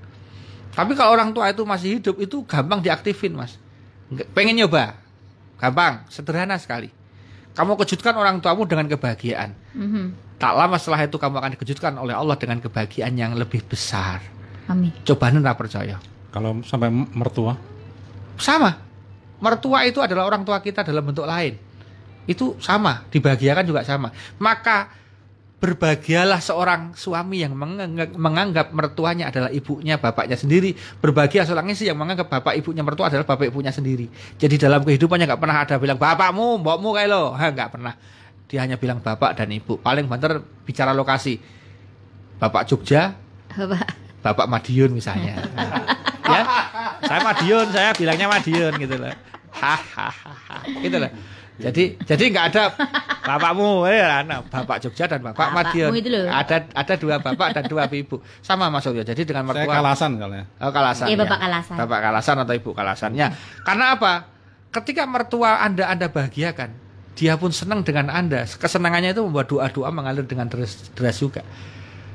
Tapi 0.76 0.92
kalau 0.94 1.16
orang 1.16 1.32
tua 1.32 1.48
itu 1.48 1.64
masih 1.64 1.98
hidup 1.98 2.20
itu 2.20 2.44
gampang 2.44 2.84
diaktifin, 2.84 3.34
Mas. 3.34 3.56
Pengen 4.36 4.60
nyoba? 4.60 5.07
Gampang, 5.58 6.06
sederhana 6.06 6.54
sekali. 6.56 6.88
Kamu 7.58 7.74
kejutkan 7.74 8.14
orang 8.14 8.38
tuamu 8.38 8.64
dengan 8.64 8.86
kebahagiaan. 8.86 9.50
Mhm. 9.74 10.38
Tak 10.38 10.54
lama 10.54 10.78
setelah 10.78 11.02
itu 11.02 11.18
kamu 11.18 11.34
akan 11.42 11.50
dikejutkan 11.58 11.92
oleh 11.98 12.14
Allah 12.14 12.38
dengan 12.38 12.62
kebahagiaan 12.62 13.18
yang 13.18 13.34
lebih 13.34 13.66
besar. 13.66 14.22
Amin. 14.70 14.94
Coba 15.02 15.34
nggak 15.34 15.58
percaya. 15.58 15.98
Kalau 16.30 16.62
sampai 16.62 16.92
mertua, 16.92 17.58
Sama. 18.38 18.70
Mertua 19.42 19.82
itu 19.82 19.98
adalah 19.98 20.30
orang 20.30 20.46
tua 20.46 20.62
kita 20.62 20.86
dalam 20.86 21.02
bentuk 21.02 21.26
lain. 21.26 21.58
Itu 22.30 22.54
sama, 22.62 23.02
dibahagiakan 23.10 23.66
juga 23.66 23.82
sama. 23.82 24.14
Maka 24.38 24.94
berbahagialah 25.58 26.38
seorang 26.38 26.94
suami 26.94 27.42
yang 27.42 27.50
menganggap, 27.58 28.14
menganggap 28.14 28.66
mertuanya 28.70 29.26
adalah 29.26 29.50
ibunya, 29.50 29.98
bapaknya 29.98 30.38
sendiri. 30.38 30.78
Berbahagia 31.02 31.42
seorang 31.42 31.66
istri 31.74 31.90
yang 31.90 31.98
menganggap 31.98 32.30
bapak 32.30 32.54
ibunya 32.62 32.86
mertua 32.86 33.10
adalah 33.10 33.26
bapak 33.26 33.50
ibunya 33.50 33.74
sendiri. 33.74 34.06
Jadi 34.38 34.54
dalam 34.54 34.86
kehidupannya 34.86 35.26
nggak 35.26 35.40
pernah 35.42 35.58
ada 35.66 35.74
bilang 35.82 35.98
bapakmu, 35.98 36.62
mbokmu 36.62 36.88
kayak 36.94 37.10
lo, 37.10 37.34
ha 37.34 37.46
nggak 37.50 37.70
pernah. 37.74 37.94
Dia 38.46 38.64
hanya 38.64 38.78
bilang 38.78 39.02
bapak 39.02 39.34
dan 39.34 39.50
ibu. 39.50 39.76
Paling 39.82 40.06
banter 40.06 40.40
bicara 40.62 40.94
lokasi. 40.94 41.42
Bapak 42.38 42.70
Jogja, 42.70 43.18
Bapak. 43.50 43.82
Bapak 44.22 44.46
Madiun 44.46 44.94
misalnya. 44.94 45.42
ya, 46.32 46.42
saya 47.02 47.20
Madiun, 47.26 47.66
saya 47.74 47.90
bilangnya 47.98 48.30
Madiun 48.30 48.78
gitu 48.78 48.94
loh. 48.94 49.10
Hahaha, 49.50 50.62
gitu 50.86 51.02
loh. 51.02 51.10
Jadi 51.58 51.98
jadi 52.06 52.24
nggak 52.30 52.46
ada 52.54 52.62
bapakmu, 53.26 53.82
ya, 53.90 54.22
nah, 54.22 54.46
bapak 54.46 54.78
Jogja 54.78 55.10
dan 55.10 55.26
bapak 55.26 55.50
Bapakmu 55.50 55.90
Madiun. 55.90 56.30
Ada 56.30 56.70
ada 56.70 56.94
dua 56.94 57.18
bapak 57.18 57.48
dan 57.50 57.64
dua 57.66 57.90
ibu. 57.90 58.22
Sama 58.40 58.70
Mas 58.70 58.86
Suryo. 58.86 59.02
Jadi 59.02 59.26
dengan 59.26 59.42
saya 59.50 59.66
mertua 59.66 59.74
kalasan 59.82 60.10
kalau 60.22 60.34
ya. 60.38 60.44
Oh, 60.62 60.70
kalasan. 60.70 61.06
Iya, 61.10 61.16
ya. 61.18 61.22
Bapak 61.26 61.38
Kalasan. 61.42 61.74
Bapak 61.82 61.98
kalasan 61.98 62.36
atau 62.46 62.54
ibu 62.54 62.70
kalasan. 62.72 63.10
Ya. 63.18 63.34
Karena 63.66 63.98
apa? 63.98 64.30
Ketika 64.70 65.02
mertua 65.10 65.58
Anda 65.66 65.90
Anda 65.90 66.06
bahagiakan, 66.06 66.70
dia 67.18 67.34
pun 67.34 67.50
senang 67.50 67.82
dengan 67.82 68.06
Anda. 68.06 68.46
Kesenangannya 68.46 69.10
itu 69.10 69.26
membuat 69.26 69.50
doa-doa 69.50 69.90
mengalir 69.90 70.22
dengan 70.30 70.46
deras, 70.46 70.94
deras 70.94 71.18
juga. 71.18 71.42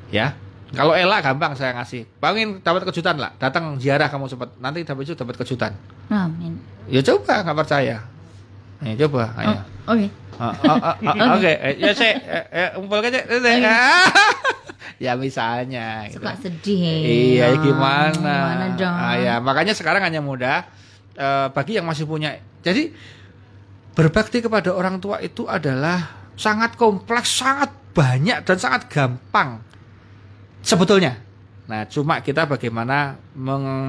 Ya. 0.07 0.39
Kalau 0.73 0.95
Ella 0.95 1.21
gampang 1.21 1.53
saya 1.53 1.75
ngasih. 1.77 2.07
Bangin 2.17 2.63
dapat 2.63 2.87
kejutan 2.87 3.19
lah. 3.19 3.35
Datang 3.37 3.77
ziarah 3.77 4.07
kamu 4.07 4.25
sempat. 4.31 4.55
Nanti 4.57 4.81
dapat 4.87 5.05
itu 5.05 5.13
dapat 5.13 5.35
kejutan. 5.37 5.75
Amin. 6.09 6.57
Ya 6.87 7.03
coba 7.05 7.43
nggak 7.43 7.57
percaya. 7.59 8.12
Ya 8.83 8.93
coba. 9.07 9.31
Ayo. 9.35 9.55
Oh, 9.87 9.93
Oke. 9.95 10.07
Oh, 10.33 10.49
oh, 10.49 10.77
oh, 10.81 10.95
oh, 10.97 11.35
Oke, 11.37 11.51
Eh, 11.53 11.73
ya 11.77 11.91
saya 11.93 12.13
eh, 12.17 12.45
eh, 12.51 12.69
umpul 12.79 12.99
aja. 12.99 13.21
ya 15.05 15.13
misalnya. 15.13 16.09
gitu. 16.09 16.19
Suka 16.19 16.33
sedih. 16.41 17.37
Iya, 17.37 17.53
Ah, 17.53 17.59
gimana? 17.61 18.13
Gimana 18.17 18.65
dong? 18.75 18.95
Ah, 18.95 19.15
ya, 19.19 19.33
makanya 19.37 19.73
sekarang 19.77 20.01
hanya 20.01 20.19
mudah 20.19 20.65
eh, 21.13 21.47
bagi 21.53 21.77
yang 21.77 21.85
masih 21.85 22.09
punya. 22.09 22.33
Jadi 22.65 22.91
berbakti 23.93 24.41
kepada 24.41 24.73
orang 24.73 24.97
tua 24.97 25.21
itu 25.21 25.45
adalah 25.45 26.31
sangat 26.33 26.73
kompleks, 26.79 27.29
sangat 27.29 27.69
banyak 27.93 28.41
dan 28.41 28.57
sangat 28.57 28.89
gampang. 28.89 29.61
Sebetulnya. 30.63 31.19
Nah, 31.63 31.87
cuma 31.87 32.19
kita 32.19 32.43
bagaimana 32.43 33.15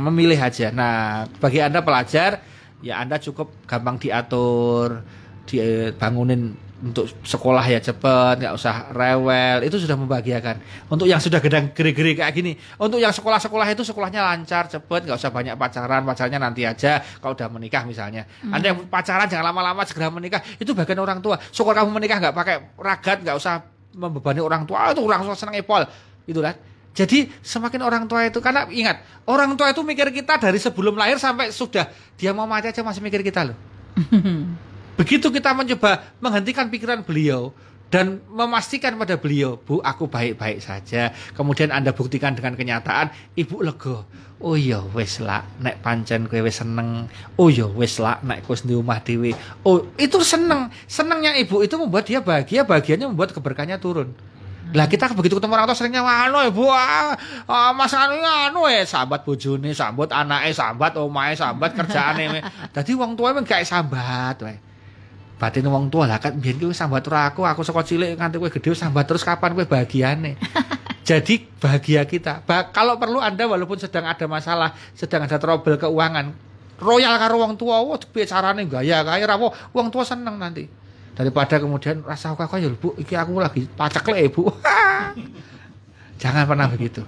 memilih 0.05 0.39
aja. 0.39 0.71
Nah, 0.71 1.27
bagi 1.43 1.59
Anda 1.59 1.83
pelajar, 1.83 2.39
ya 2.85 3.01
Anda 3.01 3.17
cukup 3.17 3.65
gampang 3.65 3.97
diatur, 3.97 5.01
dibangunin 5.49 6.61
untuk 6.85 7.09
sekolah 7.25 7.65
ya 7.65 7.81
cepet, 7.81 8.45
nggak 8.45 8.55
usah 8.61 8.93
rewel, 8.93 9.65
itu 9.65 9.81
sudah 9.81 9.97
membahagiakan. 9.97 10.85
Untuk 10.93 11.09
yang 11.09 11.17
sudah 11.17 11.41
gedang 11.41 11.73
geri-geri 11.73 12.13
kayak 12.13 12.33
gini, 12.37 12.53
untuk 12.77 13.01
yang 13.01 13.09
sekolah-sekolah 13.09 13.73
itu 13.73 13.89
sekolahnya 13.89 14.21
lancar, 14.21 14.69
cepet, 14.69 15.09
nggak 15.09 15.17
usah 15.17 15.33
banyak 15.33 15.57
pacaran, 15.57 16.05
pacarnya 16.05 16.37
nanti 16.37 16.69
aja 16.69 17.01
kalau 17.25 17.33
udah 17.33 17.49
menikah 17.49 17.89
misalnya. 17.89 18.29
Anda 18.53 18.77
yang 18.77 18.85
pacaran 18.93 19.25
jangan 19.33 19.49
lama-lama 19.49 19.81
segera 19.89 20.13
menikah, 20.13 20.45
itu 20.61 20.77
bagian 20.77 21.01
orang 21.01 21.25
tua. 21.25 21.41
Syukur 21.49 21.73
kamu 21.73 21.89
menikah 21.89 22.21
nggak 22.21 22.37
pakai 22.37 22.57
ragat, 22.77 23.25
nggak 23.25 23.37
usah 23.41 23.65
membebani 23.97 24.45
orang 24.45 24.69
tua, 24.69 24.93
itu 24.93 25.01
orang 25.01 25.25
tua 25.25 25.33
seneng 25.33 25.57
epol, 25.57 25.89
gitu 26.29 26.45
kan. 26.45 26.53
Jadi 26.95 27.27
semakin 27.43 27.83
orang 27.83 28.07
tua 28.07 28.23
itu 28.31 28.39
karena 28.39 28.71
ingat 28.71 29.03
orang 29.27 29.59
tua 29.59 29.75
itu 29.75 29.83
mikir 29.83 30.15
kita 30.15 30.39
dari 30.39 30.63
sebelum 30.63 30.95
lahir 30.95 31.19
sampai 31.19 31.51
sudah 31.51 31.91
dia 32.15 32.31
mau 32.31 32.47
mati 32.47 32.71
aja 32.71 32.87
masih 32.87 33.03
mikir 33.03 33.27
kita 33.27 33.51
loh. 33.51 33.59
Begitu 34.99 35.27
kita 35.27 35.51
mencoba 35.51 36.15
menghentikan 36.23 36.71
pikiran 36.71 37.03
beliau 37.03 37.51
dan 37.91 38.23
memastikan 38.27 38.95
pada 38.99 39.15
beliau, 39.15 39.55
Bu, 39.55 39.79
aku 39.79 40.11
baik-baik 40.11 40.59
saja. 40.59 41.15
Kemudian 41.35 41.71
Anda 41.71 41.95
buktikan 41.95 42.35
dengan 42.35 42.59
kenyataan, 42.59 43.11
Ibu 43.39 43.63
lego. 43.63 44.07
Oh 44.43 44.59
iya 44.59 44.83
wis 44.93 45.23
lah, 45.23 45.47
nek 45.63 45.79
pancen 45.79 46.27
kowe 46.27 46.43
wis 46.43 46.59
seneng. 46.59 47.07
Oh 47.39 47.49
iya 47.49 47.71
wis 47.71 48.03
lah, 48.03 48.19
nek 48.27 48.43
kowe 48.43 48.59
di 48.59 48.75
omah 48.75 48.99
dhewe. 48.99 49.31
Oh, 49.63 49.87
itu 49.95 50.19
seneng. 50.27 50.75
Senengnya 50.91 51.39
ibu 51.39 51.63
itu 51.63 51.79
membuat 51.79 52.11
dia 52.11 52.19
bahagia, 52.19 52.67
bahagianya 52.67 53.07
membuat 53.07 53.31
keberkahannya 53.31 53.79
turun. 53.79 54.11
Lah 54.73 54.89
kita 54.89 55.13
begitu 55.13 55.37
ketemu 55.37 55.53
orang 55.55 55.69
tua 55.69 55.77
seringnya 55.77 56.01
anu 56.01 56.41
ya 56.41 56.49
Bu, 56.49 56.67
ah, 56.73 57.13
ah, 57.45 57.71
Mas 57.77 57.93
anu 57.93 58.17
ya, 58.17 58.49
anu 58.49 58.65
ya 58.65 58.83
sambat 58.89 59.23
bojone, 59.23 59.77
sambut 59.77 60.09
anake, 60.09 60.57
sambat 60.57 60.97
omahe, 60.97 61.37
sambat 61.37 61.77
kerjaane. 61.77 62.41
Dadi 62.75 62.97
wong 62.97 63.13
tua 63.13 63.37
emang 63.37 63.45
gak 63.45 63.61
sambat 63.69 64.41
wae. 64.41 64.57
Batin 65.35 65.67
wong 65.69 65.93
tua 65.93 66.09
lah 66.09 66.23
kan 66.23 66.39
biyen 66.41 66.57
kowe 66.57 66.73
sambat 66.73 67.05
ora 67.11 67.29
aku, 67.29 67.45
aku 67.45 67.61
saka 67.67 67.85
cilik 67.85 68.17
nganti 68.17 68.41
kowe 68.41 68.49
gede 68.49 68.73
sambat 68.73 69.05
terus 69.05 69.27
kapan 69.27 69.53
kowe 69.53 69.67
bahagiane. 69.69 70.41
Jadi 71.09 71.45
bahagia 71.61 72.09
kita. 72.09 72.41
Ba- 72.49 72.73
kalau 72.73 72.97
perlu 72.97 73.21
Anda 73.21 73.45
walaupun 73.45 73.77
sedang 73.77 74.09
ada 74.09 74.25
masalah, 74.25 74.73
sedang 74.97 75.29
ada 75.29 75.37
trouble 75.37 75.77
keuangan, 75.77 76.33
royal 76.81 77.15
karo 77.21 77.45
wong 77.45 77.61
tua, 77.61 77.85
wah 77.85 78.01
piye 78.01 78.25
carane 78.25 78.65
gaya 78.65 79.05
kaya 79.05 79.25
ra 79.29 79.37
wong 79.37 79.87
tua 79.93 80.03
seneng 80.07 80.41
nanti. 80.41 80.84
Daripada 81.15 81.63
kemudian 81.63 82.03
rasa 82.03 82.35
kok 82.35 82.51
ya 82.59 82.67
Bu, 82.75 82.99
iki 82.99 83.15
aku 83.15 83.39
lagi 83.39 83.71
pacekle 83.71 84.27
Bu. 84.31 84.51
Jangan 86.23 86.45
pernah 86.47 86.67
begitu. 86.67 87.07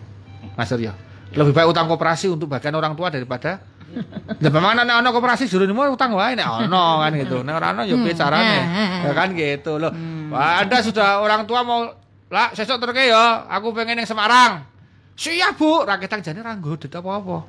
Mas 0.55 0.71
Suryo. 0.71 0.95
Lebih 1.35 1.53
baik 1.53 1.75
utang 1.75 1.91
koperasi 1.91 2.31
untuk 2.31 2.47
bagian 2.49 2.75
orang 2.79 2.95
tua 2.95 3.11
daripada 3.11 3.59
Lah 4.43 4.51
memang 4.51 4.77
nek 4.77 4.91
ana 4.91 5.09
koperasi 5.15 5.47
jero 5.47 5.65
mau 5.71 5.87
utang 5.89 6.13
wae 6.15 6.35
nek 6.35 6.47
ana 6.47 7.07
kan 7.07 7.13
gitu. 7.17 7.41
Nek 7.47 7.55
ora 7.55 7.69
ana 7.73 7.83
ya 7.87 7.97
piye 7.97 8.15
carane. 8.15 8.59
Ya 9.07 9.11
kan 9.15 9.29
gitu 9.33 9.79
loh. 9.79 9.93
Wah, 10.31 10.63
Anda 10.63 10.83
sudah 10.83 11.23
orang 11.23 11.47
tua 11.47 11.63
mau 11.63 11.87
lah 12.27 12.51
sesuk 12.51 12.83
terke 12.83 13.07
ya, 13.07 13.47
aku 13.47 13.71
pengen 13.71 14.03
yang 14.03 14.09
Semarang. 14.09 14.67
Siap, 15.15 15.55
Bu. 15.55 15.87
Raketang 15.87 16.21
jane 16.21 16.43
ra 16.43 16.59
nggodhet 16.59 16.91
apa-apa. 16.91 17.47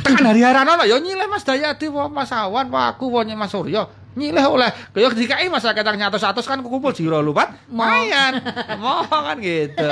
Tekan 0.00 0.24
hari 0.24 0.40
hari 0.40 0.56
ana 0.56 0.80
ya 0.88 0.96
nyileh 0.96 1.28
Mas 1.28 1.44
Dayati 1.44 1.90
wa 1.92 2.08
Mas 2.08 2.32
Awan 2.32 2.72
wa 2.72 2.88
aku 2.88 3.12
Mas 3.12 3.52
Suryo. 3.52 3.99
Nyileh 4.18 4.42
oleh 4.42 4.70
kaya 4.90 5.14
dikai 5.14 5.46
Mas 5.46 5.62
Raketang 5.62 5.94
nyatus-atus 5.94 6.42
kan 6.42 6.58
kumpul 6.66 6.90
jiro 6.90 7.22
lupat. 7.22 7.54
Mayan. 7.70 8.42
Mau 8.82 9.06
kan 9.06 9.38
gitu. 9.38 9.90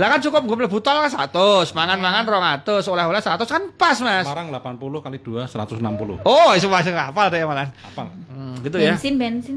Lah 0.00 0.06
kan 0.16 0.18
cukup 0.24 0.42
gue 0.48 0.56
mlebu 0.64 0.80
tol 0.80 0.96
kan 0.96 1.12
100, 1.12 1.76
mangan-mangan 1.76 2.24
200, 2.64 2.82
oleh-oleh 2.88 3.20
100 3.20 3.44
kan 3.46 3.62
pas, 3.76 3.94
Mas. 4.00 4.24
Semarang 4.24 4.48
80 4.48 5.04
kali 5.04 5.18
2 5.20 5.44
160. 5.44 6.24
Oh, 6.24 6.50
itu 6.56 6.66
masih 6.66 6.96
hafal 6.96 7.28
deh 7.28 7.44
malah. 7.44 7.68
Apa? 7.68 8.08
Hmm, 8.32 8.58
gitu 8.64 8.80
ya. 8.80 8.96
Bensin, 8.96 9.14
bensin. 9.20 9.56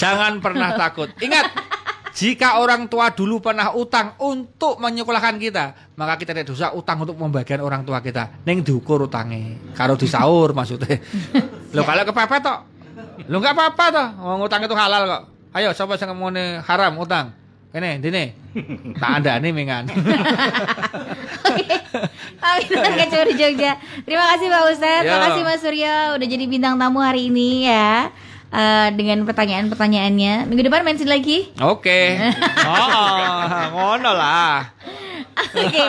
Jangan 0.00 0.40
pernah 0.40 0.74
takut. 0.74 1.12
Ingat, 1.20 1.52
jika 2.16 2.58
orang 2.58 2.88
tua 2.88 3.12
dulu 3.12 3.38
pernah 3.38 3.70
utang 3.76 4.16
untuk 4.18 4.80
menyekolahkan 4.80 5.36
kita, 5.38 5.94
maka 5.94 6.16
kita 6.16 6.32
tidak 6.34 6.48
dosa 6.50 6.72
utang 6.72 7.04
untuk 7.04 7.14
membagian 7.20 7.60
orang 7.60 7.84
tua 7.84 8.00
kita. 8.00 8.42
Neng 8.48 8.64
diukur 8.64 9.06
utangnya. 9.06 9.60
Kalau 9.76 9.94
disaur 9.94 10.56
maksudnya. 10.56 10.98
Lo 11.70 11.82
kalau 11.86 12.02
kepepet 12.02 12.40
toh. 12.42 12.58
Lo 13.30 13.36
nggak 13.38 13.54
apa-apa 13.54 13.84
toh. 13.94 14.08
Wong 14.26 14.40
utang 14.46 14.60
itu 14.64 14.74
halal 14.74 15.02
kok. 15.06 15.22
Ayo 15.54 15.74
siapa 15.74 15.98
yang 15.98 16.14
mau 16.14 16.30
haram 16.66 16.92
utang? 16.98 17.34
Ini, 17.70 18.02
dini. 18.02 18.34
Tak 18.98 19.22
ada 19.22 19.38
nih 19.38 19.54
mingan. 19.54 19.86
Amin 22.40 22.66
Kacau 22.98 23.22
di 23.30 23.34
Jogja. 23.38 23.78
Terima 24.02 24.26
kasih 24.34 24.46
Pak 24.50 24.62
Ustadz, 24.74 25.02
terima 25.06 25.20
kasih 25.30 25.42
Mas 25.46 25.62
Suryo 25.62 26.18
udah 26.18 26.26
jadi 26.26 26.44
bintang 26.50 26.74
tamu 26.74 26.98
hari 26.98 27.30
ini 27.30 27.70
ya. 27.70 28.10
Eh, 28.50 28.88
dengan 28.98 29.22
pertanyaan-pertanyaannya. 29.22 30.50
Minggu 30.50 30.66
depan 30.66 30.82
mention 30.82 31.06
lagi. 31.06 31.54
Oke. 31.62 32.18
Oh, 32.70 33.46
ngono 33.70 34.10
lah. 34.14 34.74
Oke, 35.40 35.84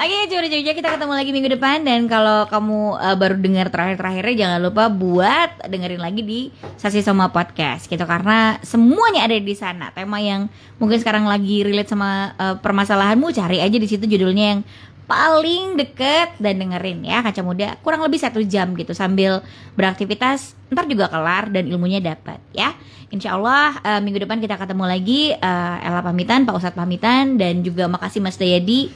oke 0.00 0.16
Curi 0.32 0.48
Jogja 0.48 0.72
kita 0.72 0.88
ketemu 0.96 1.12
lagi 1.12 1.30
minggu 1.30 1.50
depan. 1.56 1.84
Dan 1.84 2.08
kalau 2.08 2.48
kamu 2.48 2.96
uh, 2.96 3.16
baru 3.16 3.36
dengar 3.36 3.68
terakhir-terakhirnya 3.68 4.34
jangan 4.46 4.60
lupa 4.64 4.88
buat 4.88 5.68
dengerin 5.68 6.00
lagi 6.00 6.22
di 6.24 6.40
Sasi 6.80 7.04
Soma 7.04 7.28
Podcast 7.28 7.86
gitu. 7.86 8.02
Karena 8.02 8.56
semuanya 8.64 9.28
ada 9.28 9.36
di 9.36 9.54
sana. 9.54 9.92
Tema 9.92 10.18
yang 10.18 10.48
mungkin 10.80 10.98
sekarang 11.00 11.28
lagi 11.28 11.62
relate 11.62 11.92
sama 11.92 12.32
uh, 12.36 12.56
permasalahanmu 12.58 13.28
cari 13.36 13.60
aja 13.60 13.76
di 13.76 13.88
situ 13.88 14.04
judulnya 14.08 14.44
yang 14.56 14.60
paling 15.06 15.78
deket 15.78 16.34
dan 16.42 16.58
dengerin 16.58 17.06
ya 17.06 17.22
kaca 17.22 17.38
muda 17.46 17.78
kurang 17.80 18.02
lebih 18.02 18.18
satu 18.18 18.42
jam 18.42 18.74
gitu 18.74 18.90
sambil 18.90 19.38
beraktivitas 19.78 20.58
ntar 20.66 20.86
juga 20.90 21.06
kelar 21.06 21.50
dan 21.50 21.66
ilmunya 21.66 22.02
dapat 22.02 22.42
ya. 22.50 22.74
Insya 23.06 23.38
Allah 23.38 23.78
uh, 23.86 24.00
minggu 24.02 24.26
depan 24.26 24.42
kita 24.42 24.58
ketemu 24.58 24.82
lagi 24.82 25.30
uh, 25.38 25.76
Ella 25.78 26.02
pamitan 26.02 26.42
Pak 26.42 26.58
Ustadz 26.58 26.74
pamitan 26.74 27.38
dan 27.38 27.62
juga 27.62 27.86
makasih 27.86 28.18
Mas 28.18 28.34
Dayadi 28.34 28.90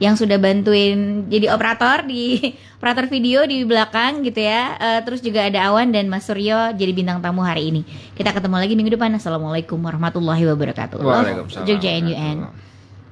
yang 0.00 0.16
sudah 0.16 0.40
bantuin 0.40 1.28
jadi 1.28 1.52
operator 1.52 2.08
di 2.08 2.40
operator 2.80 3.12
video 3.12 3.44
di 3.44 3.68
belakang 3.68 4.24
gitu 4.24 4.40
ya. 4.40 4.80
Uh, 4.80 5.00
terus 5.04 5.20
juga 5.20 5.52
ada 5.52 5.68
Awan 5.68 5.92
dan 5.92 6.08
Mas 6.08 6.24
Suryo 6.24 6.72
jadi 6.72 6.96
bintang 6.96 7.20
tamu 7.20 7.44
hari 7.44 7.68
ini. 7.68 7.84
Kita 8.16 8.32
ketemu 8.32 8.56
lagi 8.56 8.72
minggu 8.72 8.96
depan. 8.96 9.12
Assalamualaikum 9.20 9.76
warahmatullahi 9.76 10.48
wabarakatuh. 10.48 10.96
Waalaikumsalam. 10.96 11.68
Jogja 11.68 11.92
NUN 12.00 12.48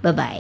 bye 0.01 0.13
bye 0.13 0.39